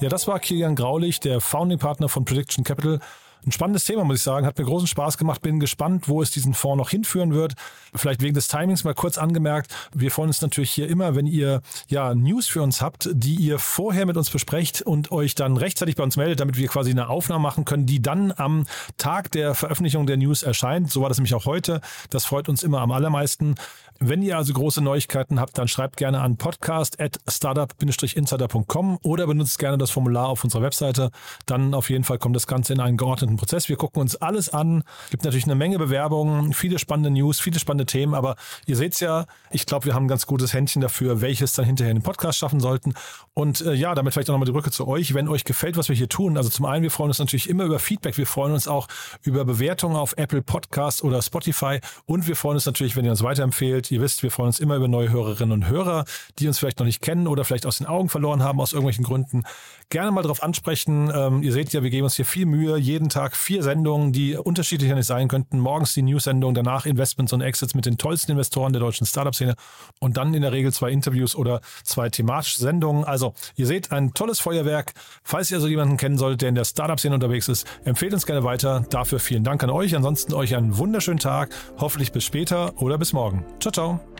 Ja, 0.00 0.08
das 0.08 0.26
war 0.26 0.40
Kilian 0.40 0.74
Graulich, 0.74 1.20
der 1.20 1.40
Founding 1.40 1.78
Partner 1.78 2.08
von 2.08 2.24
Prediction 2.24 2.64
Capital. 2.64 2.98
Ein 3.46 3.52
spannendes 3.52 3.84
Thema, 3.84 4.04
muss 4.04 4.18
ich 4.18 4.22
sagen. 4.22 4.46
Hat 4.46 4.58
mir 4.58 4.64
großen 4.64 4.88
Spaß 4.88 5.18
gemacht. 5.18 5.42
Bin 5.42 5.60
gespannt, 5.60 6.08
wo 6.08 6.22
es 6.22 6.30
diesen 6.30 6.54
Fonds 6.54 6.78
noch 6.78 6.88
hinführen 6.90 7.34
wird. 7.34 7.54
Vielleicht 7.94 8.22
wegen 8.22 8.34
des 8.34 8.48
Timings 8.48 8.84
mal 8.84 8.94
kurz 8.94 9.18
angemerkt. 9.18 9.74
Wir 9.94 10.10
freuen 10.10 10.28
uns 10.28 10.40
natürlich 10.40 10.70
hier 10.70 10.88
immer, 10.88 11.14
wenn 11.14 11.26
ihr 11.26 11.60
ja 11.88 12.14
News 12.14 12.46
für 12.46 12.62
uns 12.62 12.80
habt, 12.80 13.10
die 13.12 13.34
ihr 13.34 13.58
vorher 13.58 14.06
mit 14.06 14.16
uns 14.16 14.30
besprecht 14.30 14.80
und 14.82 15.12
euch 15.12 15.34
dann 15.34 15.58
rechtzeitig 15.58 15.96
bei 15.96 16.02
uns 16.02 16.16
meldet, 16.16 16.40
damit 16.40 16.56
wir 16.56 16.68
quasi 16.68 16.90
eine 16.90 17.08
Aufnahme 17.08 17.42
machen 17.42 17.66
können, 17.66 17.84
die 17.84 18.00
dann 18.00 18.32
am 18.34 18.66
Tag 18.96 19.30
der 19.32 19.54
Veröffentlichung 19.54 20.06
der 20.06 20.16
News 20.16 20.42
erscheint. 20.42 20.90
So 20.90 21.02
war 21.02 21.10
das 21.10 21.18
nämlich 21.18 21.34
auch 21.34 21.44
heute. 21.44 21.82
Das 22.08 22.24
freut 22.24 22.48
uns 22.48 22.62
immer 22.62 22.80
am 22.80 22.92
allermeisten. 22.92 23.56
Wenn 24.00 24.22
ihr 24.22 24.36
also 24.36 24.52
große 24.52 24.82
Neuigkeiten 24.82 25.38
habt, 25.38 25.56
dann 25.56 25.68
schreibt 25.68 25.96
gerne 25.96 26.20
an 26.20 26.36
podcast.startup-insider.com 26.36 28.98
oder 29.02 29.24
benutzt 29.26 29.60
gerne 29.60 29.78
das 29.78 29.92
Formular 29.92 30.26
auf 30.28 30.42
unserer 30.42 30.62
Webseite. 30.62 31.12
Dann 31.46 31.74
auf 31.74 31.90
jeden 31.90 32.02
Fall 32.02 32.18
kommt 32.18 32.34
das 32.34 32.48
Ganze 32.48 32.72
in 32.72 32.80
einen 32.80 32.96
geordneten 32.96 33.33
Prozess. 33.36 33.68
Wir 33.68 33.76
gucken 33.76 34.00
uns 34.02 34.16
alles 34.16 34.48
an. 34.48 34.84
Es 35.04 35.10
gibt 35.10 35.24
natürlich 35.24 35.44
eine 35.44 35.54
Menge 35.54 35.78
Bewerbungen, 35.78 36.52
viele 36.52 36.78
spannende 36.78 37.10
News, 37.10 37.40
viele 37.40 37.58
spannende 37.58 37.86
Themen, 37.86 38.14
aber 38.14 38.36
ihr 38.66 38.76
seht 38.76 38.94
es 38.94 39.00
ja, 39.00 39.26
ich 39.50 39.66
glaube, 39.66 39.86
wir 39.86 39.94
haben 39.94 40.04
ein 40.04 40.08
ganz 40.08 40.26
gutes 40.26 40.52
Händchen 40.52 40.82
dafür, 40.82 41.20
welches 41.20 41.54
dann 41.54 41.64
hinterher 41.64 41.90
in 41.90 41.98
den 41.98 42.04
Podcast 42.04 42.38
schaffen 42.38 42.60
sollten. 42.60 42.94
Und 43.32 43.60
äh, 43.62 43.74
ja, 43.74 43.94
damit 43.94 44.12
vielleicht 44.12 44.28
auch 44.30 44.34
nochmal 44.34 44.46
die 44.46 44.52
Brücke 44.52 44.70
zu 44.70 44.86
euch. 44.86 45.14
Wenn 45.14 45.28
euch 45.28 45.44
gefällt, 45.44 45.76
was 45.76 45.88
wir 45.88 45.96
hier 45.96 46.08
tun, 46.08 46.36
also 46.36 46.50
zum 46.50 46.66
einen, 46.66 46.82
wir 46.82 46.90
freuen 46.90 47.08
uns 47.08 47.18
natürlich 47.18 47.48
immer 47.48 47.64
über 47.64 47.78
Feedback. 47.78 48.18
Wir 48.18 48.26
freuen 48.26 48.52
uns 48.52 48.68
auch 48.68 48.86
über 49.22 49.44
Bewertungen 49.44 49.96
auf 49.96 50.14
Apple 50.16 50.42
Podcasts 50.42 51.02
oder 51.02 51.22
Spotify 51.22 51.80
und 52.06 52.28
wir 52.28 52.36
freuen 52.36 52.56
uns 52.56 52.66
natürlich, 52.66 52.96
wenn 52.96 53.04
ihr 53.04 53.10
uns 53.10 53.22
weiterempfehlt 53.22 53.90
Ihr 53.94 54.00
wisst, 54.00 54.22
wir 54.22 54.30
freuen 54.30 54.48
uns 54.48 54.60
immer 54.60 54.76
über 54.76 54.88
neue 54.88 55.10
Hörerinnen 55.10 55.52
und 55.52 55.68
Hörer, 55.68 56.04
die 56.38 56.48
uns 56.48 56.58
vielleicht 56.58 56.78
noch 56.80 56.86
nicht 56.86 57.00
kennen 57.00 57.26
oder 57.26 57.44
vielleicht 57.44 57.66
aus 57.66 57.78
den 57.78 57.86
Augen 57.86 58.08
verloren 58.08 58.42
haben 58.42 58.60
aus 58.60 58.72
irgendwelchen 58.72 59.04
Gründen. 59.04 59.44
Gerne 59.90 60.10
mal 60.10 60.22
darauf 60.22 60.42
ansprechen. 60.42 61.12
Ähm, 61.14 61.42
ihr 61.42 61.52
seht 61.52 61.72
ja, 61.72 61.82
wir 61.82 61.90
geben 61.90 62.04
uns 62.04 62.16
hier 62.16 62.24
viel 62.24 62.46
Mühe. 62.46 62.76
Jeden 62.76 63.08
Tag 63.24 63.36
vier 63.36 63.62
Sendungen, 63.62 64.12
die 64.12 64.36
unterschiedlicher 64.36 64.94
nicht 64.94 65.06
sein 65.06 65.28
könnten. 65.28 65.58
Morgens 65.58 65.94
die 65.94 66.02
News-Sendung, 66.02 66.52
danach 66.52 66.84
Investments 66.84 67.32
und 67.32 67.40
Exits 67.40 67.74
mit 67.74 67.86
den 67.86 67.96
tollsten 67.96 68.32
Investoren 68.32 68.74
der 68.74 68.80
deutschen 68.80 69.06
Startup-Szene 69.06 69.54
und 69.98 70.18
dann 70.18 70.34
in 70.34 70.42
der 70.42 70.52
Regel 70.52 70.74
zwei 70.74 70.90
Interviews 70.90 71.34
oder 71.34 71.62
zwei 71.84 72.10
thematische 72.10 72.58
Sendungen. 72.60 73.04
Also, 73.04 73.32
ihr 73.56 73.66
seht, 73.66 73.92
ein 73.92 74.12
tolles 74.12 74.40
Feuerwerk. 74.40 74.92
Falls 75.22 75.50
ihr 75.50 75.56
also 75.56 75.68
jemanden 75.68 75.96
kennen 75.96 76.18
solltet, 76.18 76.42
der 76.42 76.48
in 76.50 76.54
der 76.54 76.66
Startup-Szene 76.66 77.14
unterwegs 77.14 77.48
ist, 77.48 77.66
empfehlt 77.84 78.12
uns 78.12 78.26
gerne 78.26 78.44
weiter. 78.44 78.84
Dafür 78.90 79.18
vielen 79.18 79.42
Dank 79.42 79.62
an 79.64 79.70
euch. 79.70 79.96
Ansonsten 79.96 80.34
euch 80.34 80.54
einen 80.54 80.76
wunderschönen 80.76 81.18
Tag. 81.18 81.54
Hoffentlich 81.78 82.12
bis 82.12 82.24
später 82.24 82.74
oder 82.82 82.98
bis 82.98 83.14
morgen. 83.14 83.42
Ciao, 83.58 83.72
ciao. 83.72 84.13